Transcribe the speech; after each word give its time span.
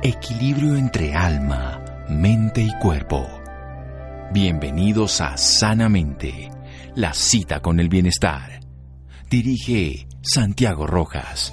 Equilibrio 0.00 0.76
entre 0.76 1.12
alma, 1.12 1.82
mente 2.08 2.62
y 2.62 2.70
cuerpo. 2.78 3.28
Bienvenidos 4.32 5.20
a 5.20 5.36
Sanamente, 5.36 6.52
la 6.94 7.12
cita 7.12 7.60
con 7.60 7.80
el 7.80 7.88
bienestar. 7.88 8.60
Dirige 9.28 10.06
Santiago 10.22 10.86
Rojas. 10.86 11.52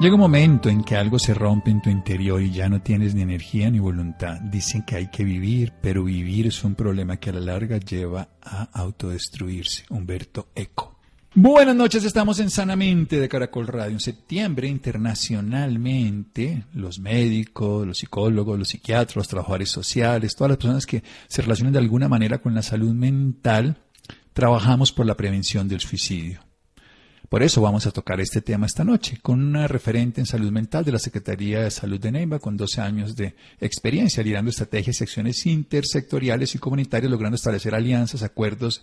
Llega 0.00 0.14
un 0.14 0.20
momento 0.20 0.68
en 0.68 0.84
que 0.84 0.96
algo 0.96 1.18
se 1.18 1.34
rompe 1.34 1.72
en 1.72 1.82
tu 1.82 1.90
interior 1.90 2.40
y 2.40 2.52
ya 2.52 2.68
no 2.68 2.82
tienes 2.82 3.16
ni 3.16 3.22
energía 3.22 3.68
ni 3.68 3.80
voluntad. 3.80 4.40
Dicen 4.42 4.84
que 4.84 4.94
hay 4.94 5.08
que 5.08 5.24
vivir, 5.24 5.72
pero 5.82 6.04
vivir 6.04 6.46
es 6.46 6.62
un 6.62 6.76
problema 6.76 7.16
que 7.16 7.30
a 7.30 7.32
la 7.32 7.40
larga 7.40 7.78
lleva 7.78 8.28
a 8.40 8.68
autodestruirse. 8.72 9.86
Humberto 9.90 10.50
Eco. 10.54 10.99
Buenas 11.36 11.76
noches, 11.76 12.02
estamos 12.02 12.40
en 12.40 12.50
Sanamente 12.50 13.20
de 13.20 13.28
Caracol 13.28 13.68
Radio. 13.68 13.92
En 13.92 14.00
septiembre, 14.00 14.66
internacionalmente, 14.66 16.64
los 16.74 16.98
médicos, 16.98 17.86
los 17.86 17.98
psicólogos, 17.98 18.58
los 18.58 18.70
psiquiatras, 18.70 19.14
los 19.14 19.28
trabajadores 19.28 19.70
sociales, 19.70 20.34
todas 20.34 20.50
las 20.50 20.58
personas 20.58 20.86
que 20.86 21.04
se 21.28 21.42
relacionan 21.42 21.72
de 21.72 21.78
alguna 21.78 22.08
manera 22.08 22.38
con 22.38 22.52
la 22.52 22.62
salud 22.62 22.92
mental, 22.94 23.76
trabajamos 24.32 24.90
por 24.90 25.06
la 25.06 25.16
prevención 25.16 25.68
del 25.68 25.78
suicidio. 25.78 26.40
Por 27.28 27.44
eso 27.44 27.62
vamos 27.62 27.86
a 27.86 27.92
tocar 27.92 28.20
este 28.20 28.42
tema 28.42 28.66
esta 28.66 28.82
noche, 28.82 29.18
con 29.22 29.40
una 29.40 29.68
referente 29.68 30.20
en 30.20 30.26
salud 30.26 30.50
mental 30.50 30.84
de 30.84 30.90
la 30.90 30.98
Secretaría 30.98 31.60
de 31.62 31.70
Salud 31.70 32.00
de 32.00 32.10
Neiva, 32.10 32.40
con 32.40 32.56
12 32.56 32.80
años 32.80 33.14
de 33.14 33.36
experiencia, 33.60 34.24
liderando 34.24 34.50
estrategias 34.50 35.00
y 35.00 35.04
acciones 35.04 35.46
intersectoriales 35.46 36.56
y 36.56 36.58
comunitarias, 36.58 37.08
logrando 37.08 37.36
establecer 37.36 37.72
alianzas, 37.72 38.24
acuerdos 38.24 38.82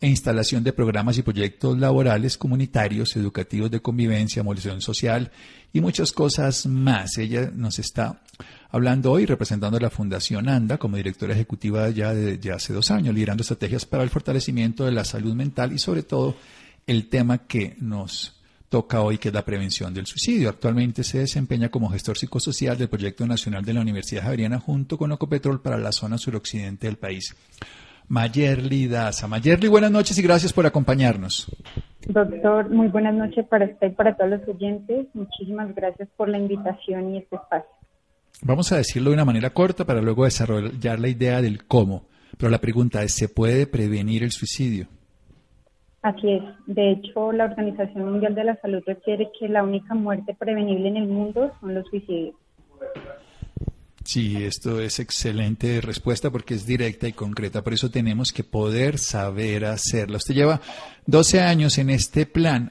e 0.00 0.08
instalación 0.08 0.62
de 0.62 0.72
programas 0.72 1.16
y 1.18 1.22
proyectos 1.22 1.78
laborales, 1.78 2.36
comunitarios, 2.36 3.16
educativos 3.16 3.70
de 3.70 3.80
convivencia, 3.80 4.42
movilización 4.42 4.80
social 4.80 5.30
y 5.72 5.80
muchas 5.80 6.12
cosas 6.12 6.66
más. 6.66 7.16
Ella 7.16 7.50
nos 7.54 7.78
está 7.78 8.20
hablando 8.70 9.12
hoy 9.12 9.24
representando 9.24 9.78
a 9.78 9.80
la 9.80 9.90
Fundación 9.90 10.48
ANDA 10.48 10.76
como 10.76 10.96
directora 10.96 11.32
ejecutiva 11.32 11.88
ya 11.90 12.12
de, 12.12 12.52
hace 12.52 12.72
dos 12.72 12.90
años, 12.90 13.14
liderando 13.14 13.42
estrategias 13.42 13.86
para 13.86 14.02
el 14.02 14.10
fortalecimiento 14.10 14.84
de 14.84 14.92
la 14.92 15.04
salud 15.04 15.34
mental 15.34 15.72
y 15.72 15.78
sobre 15.78 16.02
todo 16.02 16.36
el 16.86 17.08
tema 17.08 17.38
que 17.38 17.76
nos 17.80 18.34
toca 18.68 19.00
hoy, 19.00 19.16
que 19.16 19.28
es 19.28 19.34
la 19.34 19.44
prevención 19.44 19.94
del 19.94 20.06
suicidio. 20.06 20.50
Actualmente 20.50 21.04
se 21.04 21.18
desempeña 21.18 21.70
como 21.70 21.88
gestor 21.88 22.18
psicosocial 22.18 22.76
del 22.76 22.88
Proyecto 22.88 23.26
Nacional 23.26 23.64
de 23.64 23.72
la 23.72 23.80
Universidad 23.80 24.24
Javeriana 24.24 24.60
junto 24.60 24.98
con 24.98 25.12
Ocopetrol 25.12 25.62
para 25.62 25.78
la 25.78 25.92
zona 25.92 26.18
suroccidente 26.18 26.86
del 26.86 26.96
país. 26.96 27.34
Mayerly 28.08 28.86
Daza. 28.86 29.26
Mayerly, 29.26 29.68
buenas 29.68 29.90
noches 29.90 30.18
y 30.18 30.22
gracias 30.22 30.52
por 30.52 30.66
acompañarnos. 30.66 31.46
Doctor, 32.06 32.70
muy 32.70 32.88
buenas 32.88 33.14
noches 33.14 33.46
para 33.48 33.64
usted 33.64 33.88
y 33.88 33.94
para 33.94 34.16
todos 34.16 34.30
los 34.30 34.48
oyentes. 34.48 35.06
Muchísimas 35.14 35.74
gracias 35.74 36.08
por 36.16 36.28
la 36.28 36.38
invitación 36.38 37.14
y 37.14 37.18
este 37.18 37.36
espacio. 37.36 37.70
Vamos 38.42 38.70
a 38.70 38.76
decirlo 38.76 39.10
de 39.10 39.14
una 39.14 39.24
manera 39.24 39.50
corta 39.50 39.84
para 39.84 40.00
luego 40.00 40.24
desarrollar 40.24 41.00
la 41.00 41.08
idea 41.08 41.42
del 41.42 41.64
cómo. 41.66 42.04
Pero 42.38 42.50
la 42.50 42.58
pregunta 42.58 43.02
es, 43.02 43.14
¿se 43.14 43.28
puede 43.28 43.66
prevenir 43.66 44.22
el 44.22 44.30
suicidio? 44.30 44.88
Así 46.02 46.30
es. 46.30 46.42
De 46.66 46.92
hecho, 46.92 47.32
la 47.32 47.46
Organización 47.46 48.04
Mundial 48.04 48.34
de 48.34 48.44
la 48.44 48.56
Salud 48.60 48.82
refiere 48.86 49.28
que 49.38 49.48
la 49.48 49.64
única 49.64 49.94
muerte 49.94 50.36
prevenible 50.38 50.88
en 50.88 50.98
el 50.98 51.08
mundo 51.08 51.52
son 51.60 51.74
los 51.74 51.86
suicidios. 51.88 52.36
Sí, 54.06 54.44
esto 54.44 54.80
es 54.80 55.00
excelente 55.00 55.80
respuesta 55.80 56.30
porque 56.30 56.54
es 56.54 56.64
directa 56.64 57.08
y 57.08 57.12
concreta. 57.12 57.62
Por 57.64 57.72
eso 57.72 57.90
tenemos 57.90 58.32
que 58.32 58.44
poder 58.44 58.98
saber 58.98 59.64
hacerlo. 59.64 60.18
Usted 60.18 60.34
lleva 60.34 60.60
12 61.06 61.40
años 61.40 61.76
en 61.78 61.90
este 61.90 62.24
plan. 62.24 62.70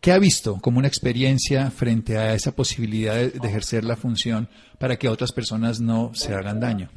¿Qué 0.00 0.12
ha 0.12 0.18
visto 0.20 0.60
como 0.62 0.78
una 0.78 0.86
experiencia 0.86 1.72
frente 1.72 2.16
a 2.18 2.34
esa 2.34 2.52
posibilidad 2.52 3.16
de, 3.16 3.30
de 3.30 3.48
ejercer 3.48 3.82
la 3.82 3.96
función 3.96 4.48
para 4.78 4.94
que 4.94 5.08
otras 5.08 5.32
personas 5.32 5.80
no 5.80 6.14
se 6.14 6.34
hagan 6.34 6.60
daño? 6.60 6.88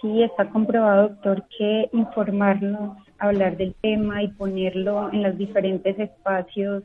Sí, 0.00 0.20
está 0.24 0.50
comprobado, 0.50 1.10
doctor, 1.10 1.44
que 1.56 1.88
informarnos 1.92 2.98
hablar 3.20 3.56
del 3.58 3.76
tema 3.80 4.24
y 4.24 4.28
ponerlo 4.32 5.08
en 5.12 5.22
los 5.22 5.38
diferentes 5.38 5.96
espacios 6.00 6.82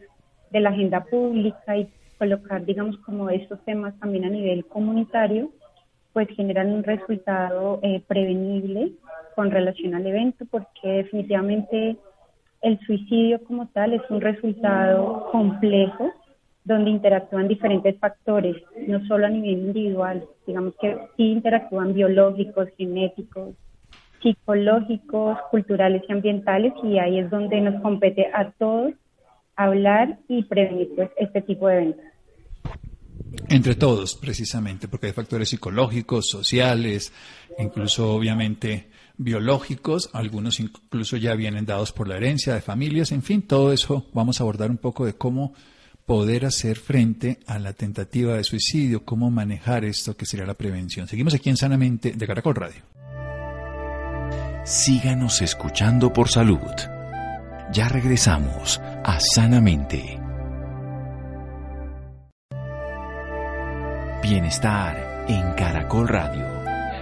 de 0.52 0.60
la 0.60 0.70
agenda 0.70 1.04
pública 1.06 1.76
y 1.76 1.90
colocar, 2.20 2.64
digamos, 2.66 2.98
como 3.00 3.32
estos 3.32 3.60
temas 3.66 3.98
también 4.00 4.26
a 4.26 4.30
nivel 4.30 4.64
comunitario, 4.68 5.50
pues 6.14 6.28
generan 6.36 6.72
un 6.72 6.84
resultado 6.84 7.80
eh, 7.84 8.02
prevenible 8.08 8.94
con 9.36 9.52
relación 9.52 9.96
al 9.96 10.08
evento, 10.08 10.46
porque 10.50 10.88
definitivamente 10.88 11.98
el 12.62 12.80
suicidio 12.80 13.44
como 13.44 13.68
tal 13.68 13.94
es 13.94 14.02
un 14.10 14.22
resultado 14.22 15.30
complejo 15.32 16.12
donde 16.64 16.90
interactúan 16.90 17.48
diferentes 17.48 17.98
factores, 17.98 18.58
no 18.88 19.06
solo 19.08 19.26
a 19.26 19.30
nivel 19.30 19.68
individual, 19.68 20.26
digamos 20.46 20.74
que 20.82 20.98
sí 21.16 21.32
interactúan 21.32 21.94
biológicos, 21.94 22.68
genéticos, 22.78 23.56
psicológicos, 24.22 25.38
culturales 25.50 26.02
y 26.08 26.12
ambientales 26.12 26.74
y 26.84 26.98
ahí 27.00 27.20
es 27.20 27.30
donde 27.30 27.62
nos 27.62 27.82
compete 27.82 28.30
a 28.34 28.52
todos 28.52 28.94
hablar 29.56 30.18
y 30.28 30.44
prevenir 30.44 30.90
pues, 30.96 31.10
este 31.18 31.42
tipo 31.42 31.68
de 31.68 31.76
eventos. 31.76 32.06
Entre 33.50 33.76
todos, 33.76 34.16
precisamente, 34.16 34.88
porque 34.88 35.08
hay 35.08 35.14
factores 35.14 35.50
psicológicos, 35.50 36.28
sociales, 36.30 37.14
incluso 37.58 38.14
obviamente 38.14 38.90
biológicos, 39.18 40.10
algunos 40.14 40.60
incluso 40.60 41.18
ya 41.18 41.34
vienen 41.34 41.66
dados 41.66 41.92
por 41.92 42.08
la 42.08 42.18
herencia 42.18 42.54
de 42.54 42.62
familias, 42.62 43.12
en 43.12 43.24
fin, 43.24 43.42
todo 43.42 43.74
eso 43.74 44.06
vamos 44.14 44.40
a 44.40 44.44
abordar 44.44 44.70
un 44.70 44.78
poco 44.78 45.06
de 45.06 45.14
cómo 45.14 45.54
poder 46.06 46.46
hacer 46.46 46.78
frente 46.78 47.40
a 47.48 47.58
la 47.58 47.74
tentativa 47.74 48.36
de 48.36 48.44
suicidio, 48.44 49.06
cómo 49.06 49.32
manejar 49.32 49.86
esto 49.86 50.16
que 50.16 50.26
sería 50.26 50.46
la 50.46 50.54
prevención. 50.54 51.08
Seguimos 51.08 51.34
aquí 51.34 51.50
en 51.50 51.58
Sanamente 51.58 52.12
de 52.12 52.28
Caracol 52.28 52.56
Radio 52.56 52.98
síganos 54.68 55.42
escuchando 55.42 56.12
por 56.12 56.28
salud. 56.28 56.60
Ya 57.72 57.88
regresamos 57.88 58.82
a 59.04 59.18
Sanamente. 59.20 60.27
Bienestar 64.30 65.26
en 65.30 65.54
Caracol 65.54 66.06
Radio. 66.06 66.46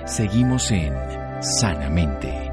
Seguimos 0.06 0.70
en 0.70 0.94
Sanamente. 1.42 2.52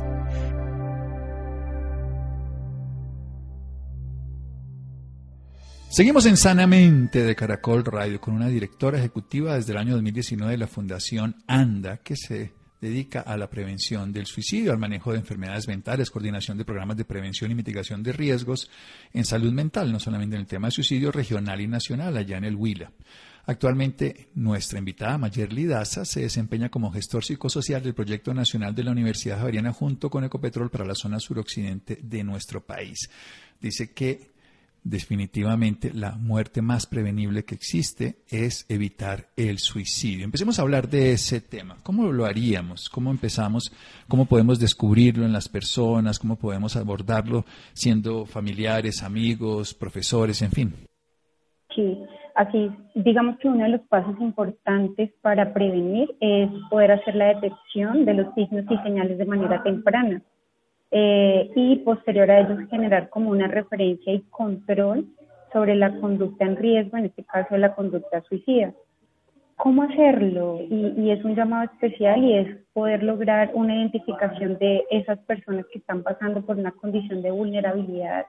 Seguimos 5.91 6.25
en 6.25 6.39
Sanamente 6.39 7.23
de 7.23 7.37
Caracol 7.37 7.85
Radio 7.85 8.19
con 8.19 8.33
una 8.33 8.49
directora 8.49 8.99
ejecutiva 8.99 9.57
desde 9.57 9.73
el 9.73 9.79
año 9.79 9.93
2019 9.93 10.53
de 10.53 10.59
la 10.59 10.67
Fundación 10.67 11.37
ANDA 11.47 11.99
que 11.99 12.17
se 12.17 12.55
dedica 12.81 13.21
a 13.21 13.37
la 13.37 13.51
prevención 13.51 14.11
del 14.11 14.25
suicidio, 14.25 14.73
al 14.73 14.79
manejo 14.79 15.13
de 15.13 15.19
enfermedades 15.19 15.69
mentales, 15.69 16.11
coordinación 16.11 16.57
de 16.57 16.65
programas 16.65 16.97
de 16.97 17.05
prevención 17.05 17.51
y 17.51 17.55
mitigación 17.55 18.03
de 18.03 18.13
riesgos 18.13 18.71
en 19.13 19.27
salud 19.27 19.53
mental, 19.53 19.93
no 19.93 20.01
solamente 20.01 20.37
en 20.37 20.41
el 20.41 20.49
tema 20.49 20.69
de 20.69 20.73
suicidio 20.73 21.13
regional 21.13 21.61
y 21.61 21.69
nacional, 21.69 22.17
allá 22.17 22.39
en 22.39 22.45
el 22.45 22.57
Huila. 22.57 22.91
Actualmente, 23.45 24.29
nuestra 24.35 24.79
invitada 24.79 25.19
Mayerly 25.19 25.67
Daza 25.67 26.05
se 26.05 26.21
desempeña 26.21 26.69
como 26.69 26.93
gestor 26.93 27.25
psicosocial 27.25 27.83
del 27.83 27.95
Proyecto 27.95 28.33
Nacional 28.33 28.75
de 28.75 28.85
la 28.85 28.93
Universidad 28.93 29.39
Javeriana 29.39 29.73
junto 29.73 30.11
con 30.11 30.23
Ecopetrol 30.23 30.71
para 30.71 30.85
la 30.85 30.95
zona 30.95 31.19
suroccidente 31.19 31.99
de 32.01 32.23
nuestro 32.23 32.65
país. 32.65 33.11
Dice 33.61 33.93
que 33.93 34.31
definitivamente 34.85 35.93
la 35.93 36.13
muerte 36.13 36.63
más 36.63 36.87
prevenible 36.87 37.45
que 37.45 37.55
existe 37.55 38.19
es 38.29 38.65
evitar 38.69 39.29
el 39.37 39.59
suicidio. 39.59 40.25
Empecemos 40.25 40.59
a 40.59 40.63
hablar 40.63 40.89
de 40.89 41.13
ese 41.13 41.41
tema. 41.41 41.77
¿Cómo 41.83 42.11
lo 42.13 42.25
haríamos? 42.25 42.89
¿Cómo 42.89 43.11
empezamos? 43.11 43.73
¿Cómo 44.09 44.27
podemos 44.27 44.59
descubrirlo 44.59 45.25
en 45.25 45.33
las 45.33 45.49
personas? 45.49 46.19
¿Cómo 46.19 46.37
podemos 46.37 46.77
abordarlo 46.77 47.45
siendo 47.73 48.25
familiares, 48.25 49.03
amigos, 49.03 49.75
profesores, 49.75 50.43
en 50.43 50.51
fin? 50.51 50.75
Sí, 51.75 51.99
así, 52.35 52.71
digamos 52.95 53.39
que 53.39 53.49
uno 53.49 53.65
de 53.65 53.71
los 53.71 53.81
pasos 53.83 54.15
importantes 54.21 55.11
para 55.21 55.53
prevenir 55.53 56.15
es 56.21 56.49
poder 56.71 56.93
hacer 56.93 57.15
la 57.15 57.35
detección 57.35 58.05
de 58.05 58.15
los 58.15 58.35
signos 58.35 58.65
y 58.71 58.77
señales 58.79 59.19
de 59.19 59.25
manera 59.25 59.63
temprana 59.63 60.23
eh, 60.91 61.51
y 61.55 61.77
posterior 61.77 62.31
a 62.31 62.41
ellos 62.41 62.69
generar 62.71 63.09
como 63.09 63.31
una 63.31 63.49
referencia 63.49 64.13
y 64.13 64.21
control 64.31 65.07
sobre 65.53 65.75
la 65.75 65.99
conducta 66.01 66.45
en 66.45 66.57
riesgo, 66.57 66.97
en 66.97 67.07
este 67.07 67.25
caso 67.25 67.57
la 67.57 67.75
conducta 67.75 68.23
suicida. 68.23 68.73
¿Cómo 69.57 69.83
hacerlo? 69.83 70.61
Y, 70.69 70.95
y, 70.97 71.11
es 71.11 71.25
un 71.25 71.37
llamado 71.37 71.65
especial 71.65 72.25
y 72.25 72.35
es 72.35 72.57
poder 72.73 73.03
lograr 73.03 73.51
una 73.55 73.77
identificación 73.77 74.59
de 74.59 74.85
esas 74.91 75.19
personas 75.21 75.67
que 75.73 75.79
están 75.79 76.03
pasando 76.03 76.43
por 76.43 76.57
una 76.57 76.73
condición 76.73 77.23
de 77.23 77.31
vulnerabilidad 77.31 78.27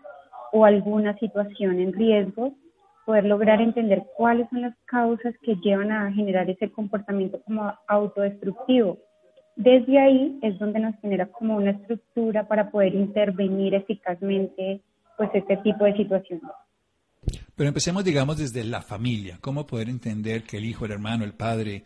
o 0.51 0.65
alguna 0.65 1.17
situación 1.17 1.79
en 1.79 1.93
riesgo, 1.93 2.53
poder 3.05 3.25
lograr 3.25 3.61
entender 3.61 4.03
cuáles 4.15 4.49
son 4.49 4.61
las 4.61 4.75
causas 4.85 5.33
que 5.41 5.55
llevan 5.63 5.91
a 5.91 6.11
generar 6.11 6.49
ese 6.49 6.71
comportamiento 6.71 7.41
como 7.43 7.73
autodestructivo 7.87 8.97
desde 9.55 9.99
ahí 9.99 10.39
es 10.41 10.57
donde 10.57 10.79
nos 10.79 10.99
genera 10.99 11.27
como 11.27 11.57
una 11.57 11.71
estructura 11.71 12.47
para 12.47 12.71
poder 12.71 12.95
intervenir 12.95 13.75
eficazmente 13.75 14.81
pues 15.17 15.29
este 15.33 15.57
tipo 15.57 15.85
de 15.85 15.95
situaciones. 15.95 16.49
Pero 17.55 17.67
empecemos, 17.67 18.03
digamos, 18.03 18.37
desde 18.37 18.63
la 18.63 18.81
familia. 18.81 19.37
¿Cómo 19.39 19.67
poder 19.67 19.89
entender 19.89 20.43
que 20.43 20.57
el 20.57 20.65
hijo, 20.65 20.85
el 20.85 20.91
hermano, 20.91 21.23
el 21.23 21.33
padre, 21.33 21.83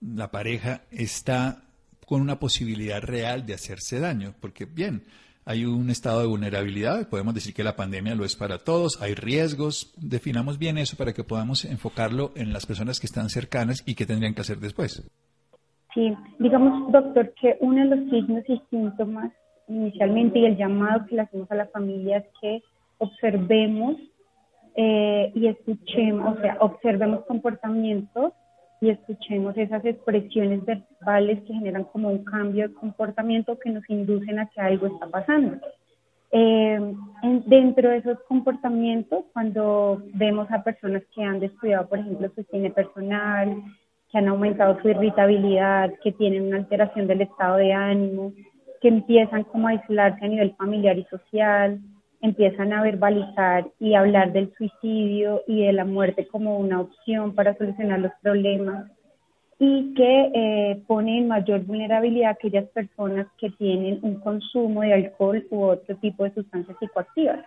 la 0.00 0.30
pareja 0.30 0.82
está 0.90 1.62
con 2.06 2.20
una 2.20 2.38
posibilidad 2.38 3.00
real 3.02 3.46
de 3.46 3.54
hacerse 3.54 4.00
daño? 4.00 4.34
Porque, 4.38 4.66
bien, 4.66 5.04
hay 5.48 5.64
un 5.64 5.88
estado 5.88 6.20
de 6.20 6.26
vulnerabilidad, 6.26 7.08
podemos 7.08 7.32
decir 7.32 7.54
que 7.54 7.64
la 7.64 7.74
pandemia 7.74 8.14
lo 8.14 8.26
es 8.26 8.36
para 8.36 8.58
todos, 8.58 9.00
hay 9.00 9.14
riesgos, 9.14 9.94
definamos 9.96 10.58
bien 10.58 10.76
eso 10.76 10.94
para 10.98 11.14
que 11.14 11.24
podamos 11.24 11.64
enfocarlo 11.64 12.32
en 12.36 12.52
las 12.52 12.66
personas 12.66 13.00
que 13.00 13.06
están 13.06 13.30
cercanas 13.30 13.82
y 13.86 13.94
qué 13.94 14.04
tendrían 14.04 14.34
que 14.34 14.42
hacer 14.42 14.58
después. 14.58 15.10
Sí, 15.94 16.14
digamos, 16.38 16.92
doctor, 16.92 17.32
que 17.40 17.56
uno 17.62 17.80
de 17.80 17.96
los 17.96 18.10
signos 18.10 18.44
y 18.46 18.60
síntomas 18.68 19.32
inicialmente 19.68 20.38
y 20.38 20.44
el 20.44 20.58
llamado 20.58 21.06
que 21.06 21.16
le 21.16 21.22
hacemos 21.22 21.50
a 21.50 21.54
la 21.54 21.66
familia 21.68 22.18
es 22.18 22.26
que 22.42 22.62
observemos 22.98 23.96
eh, 24.76 25.32
y 25.34 25.46
escuchemos, 25.46 26.36
o 26.36 26.40
sea, 26.42 26.58
observemos 26.60 27.24
comportamientos 27.24 28.34
y 28.80 28.90
escuchemos 28.90 29.56
esas 29.56 29.84
expresiones 29.84 30.64
verbales 30.64 31.40
que 31.42 31.54
generan 31.54 31.84
como 31.84 32.10
un 32.10 32.24
cambio 32.24 32.68
de 32.68 32.74
comportamiento 32.74 33.58
que 33.58 33.70
nos 33.70 33.88
inducen 33.88 34.38
a 34.38 34.46
que 34.46 34.60
algo 34.60 34.86
está 34.86 35.08
pasando. 35.08 35.58
Eh, 36.30 36.94
dentro 37.46 37.90
de 37.90 37.96
esos 37.98 38.18
comportamientos, 38.28 39.24
cuando 39.32 40.02
vemos 40.14 40.50
a 40.50 40.62
personas 40.62 41.02
que 41.14 41.22
han 41.22 41.40
descuidado, 41.40 41.88
por 41.88 41.98
ejemplo, 41.98 42.30
su 42.34 42.42
higiene 42.42 42.70
personal, 42.70 43.62
que 44.10 44.18
han 44.18 44.28
aumentado 44.28 44.80
su 44.80 44.88
irritabilidad, 44.88 45.92
que 46.02 46.12
tienen 46.12 46.46
una 46.46 46.58
alteración 46.58 47.06
del 47.06 47.22
estado 47.22 47.56
de 47.56 47.72
ánimo, 47.72 48.32
que 48.80 48.88
empiezan 48.88 49.44
como 49.44 49.68
a 49.68 49.72
aislarse 49.72 50.24
a 50.24 50.28
nivel 50.28 50.54
familiar 50.56 50.98
y 50.98 51.04
social, 51.04 51.80
empiezan 52.20 52.72
a 52.72 52.82
verbalizar 52.82 53.68
y 53.78 53.94
hablar 53.94 54.32
del 54.32 54.52
suicidio 54.56 55.42
y 55.46 55.64
de 55.64 55.72
la 55.72 55.84
muerte 55.84 56.26
como 56.26 56.58
una 56.58 56.80
opción 56.80 57.34
para 57.34 57.56
solucionar 57.56 58.00
los 58.00 58.12
problemas 58.22 58.90
y 59.58 59.92
que 59.94 60.30
eh, 60.34 60.82
pone 60.86 61.18
en 61.18 61.28
mayor 61.28 61.64
vulnerabilidad 61.64 62.28
a 62.28 62.32
aquellas 62.32 62.68
personas 62.68 63.26
que 63.38 63.50
tienen 63.50 63.98
un 64.02 64.20
consumo 64.20 64.82
de 64.82 64.94
alcohol 64.94 65.44
u 65.50 65.62
otro 65.64 65.96
tipo 65.96 66.24
de 66.24 66.34
sustancias 66.34 66.76
psicoactivas. 66.78 67.44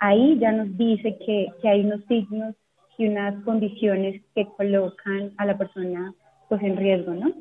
Ahí 0.00 0.36
ya 0.40 0.50
nos 0.50 0.76
dice 0.76 1.16
que, 1.24 1.48
hay 1.68 1.80
unos 1.84 2.00
signos 2.08 2.54
y 2.98 3.06
unas 3.06 3.42
condiciones 3.44 4.20
que 4.34 4.46
colocan 4.56 5.32
a 5.36 5.46
la 5.46 5.56
persona 5.56 6.12
pues 6.48 6.62
en 6.62 6.76
riesgo, 6.76 7.14
¿no? 7.14 7.32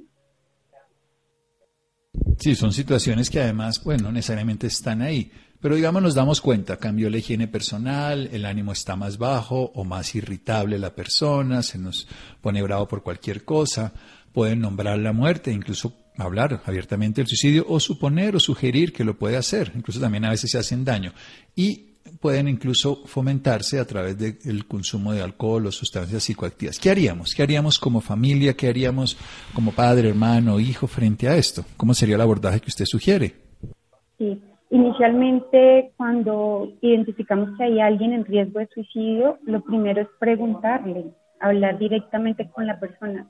Sí, 2.37 2.55
son 2.55 2.71
situaciones 2.71 3.29
que 3.29 3.41
además, 3.41 3.83
bueno, 3.83 4.03
no 4.05 4.11
necesariamente 4.11 4.67
están 4.67 5.01
ahí, 5.01 5.31
pero 5.63 5.77
digamos 5.77 6.04
nos 6.04 6.13
damos 6.13 6.42
cuenta, 6.42 6.75
cambió 6.75 7.10
la 7.10 7.19
higiene 7.19 7.48
personal, 7.48 8.27
el 8.33 8.44
ánimo 8.44 8.74
está 8.74 8.98
más 8.98 9.18
bajo 9.18 9.71
o 9.74 9.86
más 9.86 10.13
irritable 10.13 10.77
la 10.77 10.94
persona, 10.94 11.63
se 11.63 11.77
nos 11.77 12.06
pone 12.42 12.62
bravo 12.62 12.86
por 12.86 13.01
cualquier 13.01 13.45
cosa, 13.45 13.94
pueden 14.33 14.60
nombrar 14.60 15.00
la 15.00 15.13
muerte, 15.13 15.54
incluso 15.54 15.95
hablar 16.18 16.62
abiertamente 16.65 17.21
del 17.21 17.30
suicidio 17.30 17.65
o 17.69 17.80
suponer 17.80 18.36
o 18.36 18.42
sugerir 18.42 18.92
que 18.92 19.06
lo 19.06 19.18
puede 19.18 19.38
hacer, 19.38 19.71
incluso 19.74 20.01
también 20.01 20.25
a 20.25 20.31
veces 20.31 20.51
se 20.51 20.57
hacen 20.57 20.83
daño. 20.83 21.13
Y 21.56 21.94
pueden 22.19 22.50
incluso 22.50 23.01
fomentarse 23.06 23.80
a 23.80 23.86
través 23.86 24.18
del 24.18 24.68
consumo 24.68 25.13
de 25.13 25.21
alcohol 25.21 25.68
o 25.68 25.71
sustancias 25.71 26.25
psicoactivas. 26.25 26.77
¿Qué 26.77 26.89
haríamos? 26.89 27.33
¿Qué 27.33 27.42
haríamos 27.42 27.80
como 27.80 28.01
familia? 28.01 28.54
¿Qué 28.54 28.68
haríamos 28.68 29.15
como 29.54 29.71
padre, 29.71 30.10
hermano, 30.10 30.60
hijo 30.60 30.88
frente 30.88 31.30
a 31.30 31.38
esto? 31.38 31.63
¿Cómo 31.77 31.94
sería 31.94 32.15
el 32.15 32.21
abordaje 32.21 32.60
que 32.60 32.68
usted 32.69 32.83
sugiere? 32.86 33.33
Sí, 34.18 34.42
inicialmente 34.73 35.91
cuando 35.95 36.67
identificamos 36.81 37.57
que 37.57 37.63
hay 37.63 37.79
alguien 37.79 38.13
en 38.13 38.25
riesgo 38.25 38.59
de 38.59 38.67
suicidio, 38.67 39.37
lo 39.43 39.61
primero 39.61 40.01
es 40.01 40.07
preguntarle, 40.19 41.05
hablar 41.39 41.77
directamente 41.77 42.49
con 42.49 42.67
la 42.67 42.79
persona. 42.79 43.27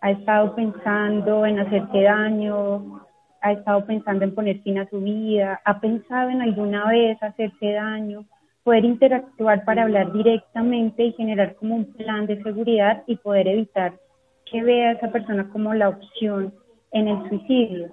¿Ha 0.00 0.10
estado 0.10 0.54
pensando 0.54 1.46
en 1.46 1.60
hacerte 1.60 2.02
daño? 2.02 3.02
ha 3.42 3.52
estado 3.52 3.86
pensando 3.86 4.24
en 4.24 4.34
poner 4.34 4.60
fin 4.62 4.78
a 4.78 4.88
su 4.88 5.00
vida, 5.00 5.60
ha 5.64 5.80
pensado 5.80 6.30
en 6.30 6.42
alguna 6.42 6.88
vez 6.88 7.22
hacerse 7.22 7.72
daño, 7.72 8.24
poder 8.64 8.84
interactuar 8.84 9.64
para 9.64 9.84
hablar 9.84 10.12
directamente 10.12 11.04
y 11.04 11.12
generar 11.12 11.54
como 11.54 11.76
un 11.76 11.92
plan 11.92 12.26
de 12.26 12.42
seguridad 12.42 13.04
y 13.06 13.14
poder 13.16 13.46
evitar 13.46 13.94
que 14.50 14.64
vea 14.64 14.88
a 14.88 14.92
esa 14.94 15.12
persona 15.12 15.48
como 15.50 15.74
la 15.74 15.90
opción 15.90 16.52
en 16.90 17.06
el 17.06 17.28
suicidio. 17.28 17.92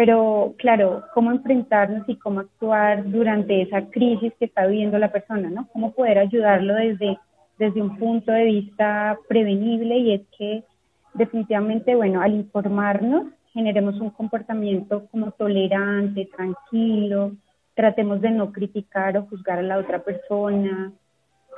Pero 0.00 0.54
claro, 0.56 1.04
cómo 1.12 1.30
enfrentarnos 1.30 2.08
y 2.08 2.16
cómo 2.16 2.40
actuar 2.40 3.04
durante 3.04 3.60
esa 3.60 3.82
crisis 3.90 4.32
que 4.38 4.46
está 4.46 4.66
viviendo 4.66 4.96
la 4.98 5.12
persona, 5.12 5.50
¿no? 5.50 5.68
Cómo 5.74 5.92
poder 5.92 6.18
ayudarlo 6.18 6.74
desde, 6.74 7.18
desde 7.58 7.82
un 7.82 7.98
punto 7.98 8.32
de 8.32 8.44
vista 8.44 9.18
prevenible 9.28 9.98
y 9.98 10.14
es 10.14 10.22
que 10.38 10.64
definitivamente, 11.12 11.94
bueno, 11.94 12.22
al 12.22 12.32
informarnos 12.32 13.26
generemos 13.52 14.00
un 14.00 14.08
comportamiento 14.08 15.06
como 15.10 15.32
tolerante, 15.32 16.30
tranquilo, 16.34 17.32
tratemos 17.74 18.22
de 18.22 18.30
no 18.30 18.52
criticar 18.52 19.18
o 19.18 19.26
juzgar 19.26 19.58
a 19.58 19.62
la 19.62 19.76
otra 19.76 19.98
persona, 19.98 20.92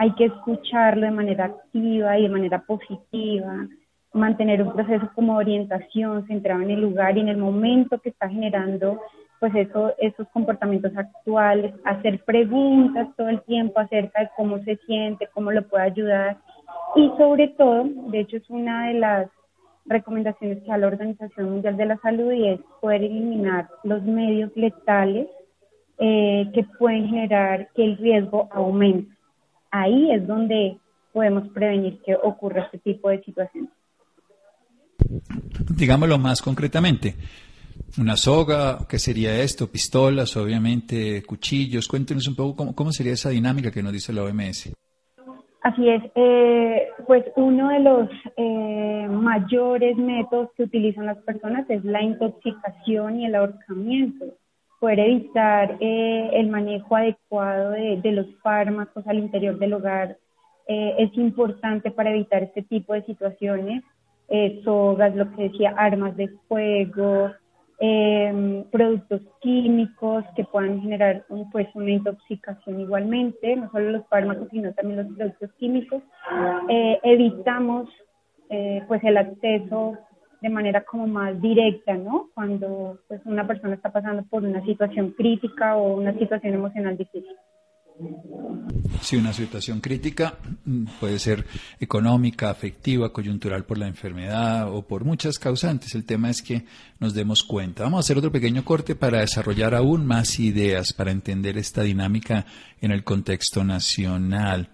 hay 0.01 0.11
que 0.15 0.25
escucharlo 0.25 1.07
de 1.07 1.13
manera 1.13 1.45
activa 1.45 2.19
y 2.19 2.25
de 2.25 2.29
manera 2.29 2.61
positiva, 2.63 3.69
mantener 4.13 4.63
un 4.63 4.73
proceso 4.73 5.11
como 5.15 5.37
orientación 5.37 6.27
centrado 6.27 6.63
en 6.63 6.71
el 6.71 6.81
lugar 6.81 7.17
y 7.17 7.21
en 7.21 7.29
el 7.29 7.39
momento 7.39 7.99
que 7.99 8.11
está 8.11 8.29
generando 8.29 9.01
pues 9.41 9.55
eso, 9.57 9.93
esos 9.99 10.29
comportamientos 10.29 10.97
actuales, 10.97 11.75
hacer 11.85 12.23
preguntas 12.25 13.09
todo 13.17 13.29
el 13.29 13.43
tiempo 13.43 13.81
acerca 13.81 14.21
de 14.21 14.31
cómo 14.37 14.59
se 14.61 14.77
siente, 14.87 15.29
cómo 15.35 15.51
lo 15.51 15.67
puede 15.67 15.83
ayudar 15.83 16.37
y 16.95 17.11
sobre 17.17 17.49
todo, 17.49 17.85
de 17.85 18.21
hecho 18.21 18.37
es 18.37 18.49
una 18.51 18.89
de 18.89 18.95
las 18.95 19.29
recomendaciones 19.87 20.63
que 20.63 20.69
da 20.69 20.79
la 20.79 20.87
Organización 20.87 21.51
Mundial 21.51 21.77
de 21.77 21.87
la 21.87 21.97
Salud 21.99 22.33
y 22.33 22.49
es 22.49 22.61
poder 22.81 23.03
eliminar 23.03 23.69
los 23.83 24.03
medios 24.03 24.51
letales 24.57 25.29
eh, 25.99 26.51
que 26.55 26.65
pueden 26.79 27.09
generar 27.09 27.69
que 27.75 27.85
el 27.85 27.97
riesgo 27.97 28.49
aumente. 28.53 29.13
Ahí 29.71 30.13
es 30.13 30.27
donde 30.27 30.79
podemos 31.13 31.49
prevenir 31.49 32.01
que 32.03 32.15
ocurra 32.15 32.63
este 32.63 32.79
tipo 32.79 33.09
de 33.09 33.23
situaciones. 33.23 33.71
Digámoslo 35.69 36.19
más 36.19 36.43
concretamente. 36.43 37.15
Una 37.99 38.17
soga, 38.17 38.87
¿qué 38.89 38.99
sería 38.99 39.39
esto? 39.41 39.71
Pistolas, 39.71 40.37
obviamente, 40.37 41.23
cuchillos. 41.23 41.89
Cuéntenos 41.89 42.27
un 42.29 42.37
poco 42.37 42.57
cómo, 42.57 42.75
cómo 42.75 42.93
sería 42.93 43.13
esa 43.13 43.31
dinámica 43.31 43.71
que 43.71 43.83
nos 43.83 43.93
dice 43.93 44.13
la 44.13 44.25
OMS. 44.25 44.73
Así 45.63 45.89
es, 45.89 46.03
eh, 46.17 46.89
pues 47.07 47.25
uno 47.37 47.69
de 47.69 47.79
los 47.79 48.09
eh, 48.37 49.07
mayores 49.09 49.97
métodos 49.97 50.51
que 50.57 50.65
utilizan 50.65 51.07
las 51.07 51.19
personas 51.19 51.71
es 51.71 51.85
la 51.85 52.03
intoxicación 52.03 53.21
y 53.21 53.27
el 53.27 53.37
ahorcamiento. 53.37 54.25
Poder 54.81 54.99
evitar 54.99 55.77
eh, 55.79 56.31
el 56.33 56.49
manejo 56.49 56.97
adecuado 56.97 57.71
de, 57.71 58.01
los 58.11 58.27
fármacos 58.43 59.07
al 59.07 59.21
interior 59.21 59.57
del 59.61 59.75
hogar 59.75 60.17
eh, 60.67 60.97
es 60.99 61.17
importante 61.17 61.93
para 61.93 62.11
evitar 62.11 62.43
este 62.43 62.63
tipo 62.63 62.95
de 62.95 63.05
situaciones. 63.05 63.85
Eh, 64.35 64.63
sogas, 64.65 65.15
lo 65.15 65.31
que 65.33 65.51
decía, 65.51 65.75
armas 65.77 66.17
de 66.17 66.29
fuego, 66.49 67.31
em, 67.79 68.65
productos 68.71 69.21
químicos 69.43 70.25
que 70.35 70.45
puedan 70.45 70.81
generar 70.81 71.27
pues, 71.53 71.69
una 71.75 71.91
intoxicación 71.91 72.81
igualmente, 72.81 73.57
no 73.57 73.71
solo 73.71 73.91
los 73.91 74.07
fármacos, 74.09 74.49
sino 74.51 74.73
también 74.73 75.05
los 75.05 75.15
productos 75.15 75.53
químicos. 75.59 76.03
Eh, 76.69 76.99
evitamos 77.03 77.89
pues 78.87 79.03
el 79.05 79.17
acceso 79.17 79.97
de 80.43 80.49
manera 80.51 80.83
como 80.83 81.07
más 81.07 81.41
directa, 81.41 81.95
¿no? 81.95 82.29
Cuando 82.35 82.99
pues 83.09 83.21
una 83.25 83.47
persona 83.47 83.77
está 83.77 83.91
pasando 83.91 84.25
por 84.25 84.45
una 84.45 84.63
situación 84.65 85.13
crítica 85.13 85.77
o 85.77 85.95
una 85.95 86.13
situación 86.19 86.55
emocional 86.55 86.99
difícil. 86.99 87.35
Sí, 89.01 89.17
una 89.17 89.33
situación 89.33 89.81
crítica 89.81 90.39
mm, 90.65 90.85
puede 91.01 91.19
ser 91.19 91.45
económica, 91.81 92.51
afectiva, 92.51 93.13
coyuntural 93.13 93.65
por 93.65 93.79
la 93.79 93.89
enfermedad 93.89 94.73
o 94.73 94.83
por 94.83 95.05
muchas 95.05 95.39
causantes. 95.39 95.95
El 95.95 96.05
tema 96.05 96.31
es 96.31 96.43
que 96.43 96.65
nos 97.01 97.15
demos 97.15 97.43
cuenta. 97.43 97.85
Vamos 97.85 97.99
a 97.99 98.01
hacer 98.01 98.19
otro 98.19 98.33
pequeño 98.33 98.65
corte 98.65 98.95
para 98.95 99.21
desarrollar 99.21 99.75
aún 99.75 100.07
más 100.07 100.39
ideas, 100.39 100.93
para 100.93 101.11
entender 101.11 101.59
esta 101.59 101.83
dinámica 101.83 102.47
en 102.81 102.93
el 102.93 103.05
contexto 103.05 103.65
nacional 103.65 104.71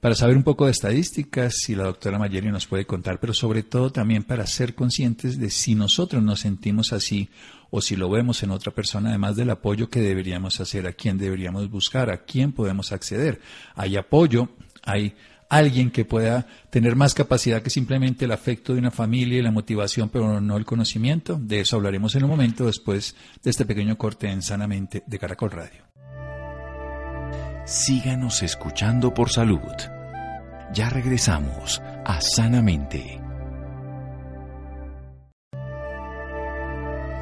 para 0.00 0.14
saber 0.14 0.36
un 0.36 0.44
poco 0.44 0.66
de 0.66 0.70
estadísticas, 0.70 1.54
si 1.58 1.74
la 1.74 1.84
doctora 1.84 2.18
Mayeri 2.18 2.50
nos 2.50 2.66
puede 2.66 2.86
contar, 2.86 3.18
pero 3.18 3.34
sobre 3.34 3.62
todo 3.62 3.90
también 3.90 4.22
para 4.22 4.46
ser 4.46 4.74
conscientes 4.74 5.38
de 5.38 5.50
si 5.50 5.74
nosotros 5.74 6.22
nos 6.22 6.40
sentimos 6.40 6.92
así 6.92 7.28
o 7.70 7.80
si 7.80 7.96
lo 7.96 8.08
vemos 8.08 8.42
en 8.42 8.50
otra 8.50 8.72
persona, 8.72 9.10
además 9.10 9.36
del 9.36 9.50
apoyo 9.50 9.90
que 9.90 10.00
deberíamos 10.00 10.60
hacer, 10.60 10.86
a 10.86 10.92
quién 10.92 11.18
deberíamos 11.18 11.68
buscar, 11.70 12.10
a 12.10 12.24
quién 12.24 12.52
podemos 12.52 12.92
acceder. 12.92 13.40
Hay 13.74 13.96
apoyo, 13.96 14.48
hay 14.84 15.14
alguien 15.48 15.90
que 15.90 16.04
pueda 16.04 16.46
tener 16.70 16.94
más 16.94 17.14
capacidad 17.14 17.62
que 17.62 17.70
simplemente 17.70 18.24
el 18.24 18.32
afecto 18.32 18.72
de 18.72 18.80
una 18.80 18.90
familia 18.90 19.38
y 19.38 19.42
la 19.42 19.50
motivación, 19.50 20.08
pero 20.08 20.40
no 20.40 20.56
el 20.56 20.64
conocimiento. 20.64 21.38
De 21.40 21.60
eso 21.60 21.76
hablaremos 21.76 22.14
en 22.14 22.24
un 22.24 22.30
momento 22.30 22.66
después 22.66 23.16
de 23.42 23.50
este 23.50 23.64
pequeño 23.64 23.96
corte 23.96 24.30
en 24.30 24.42
Sanamente 24.42 25.02
de 25.06 25.18
Caracol 25.18 25.50
Radio. 25.50 25.87
Síganos 27.68 28.42
escuchando 28.42 29.12
por 29.12 29.28
salud. 29.28 29.60
Ya 30.72 30.88
regresamos 30.88 31.82
a 32.02 32.18
Sanamente. 32.18 33.20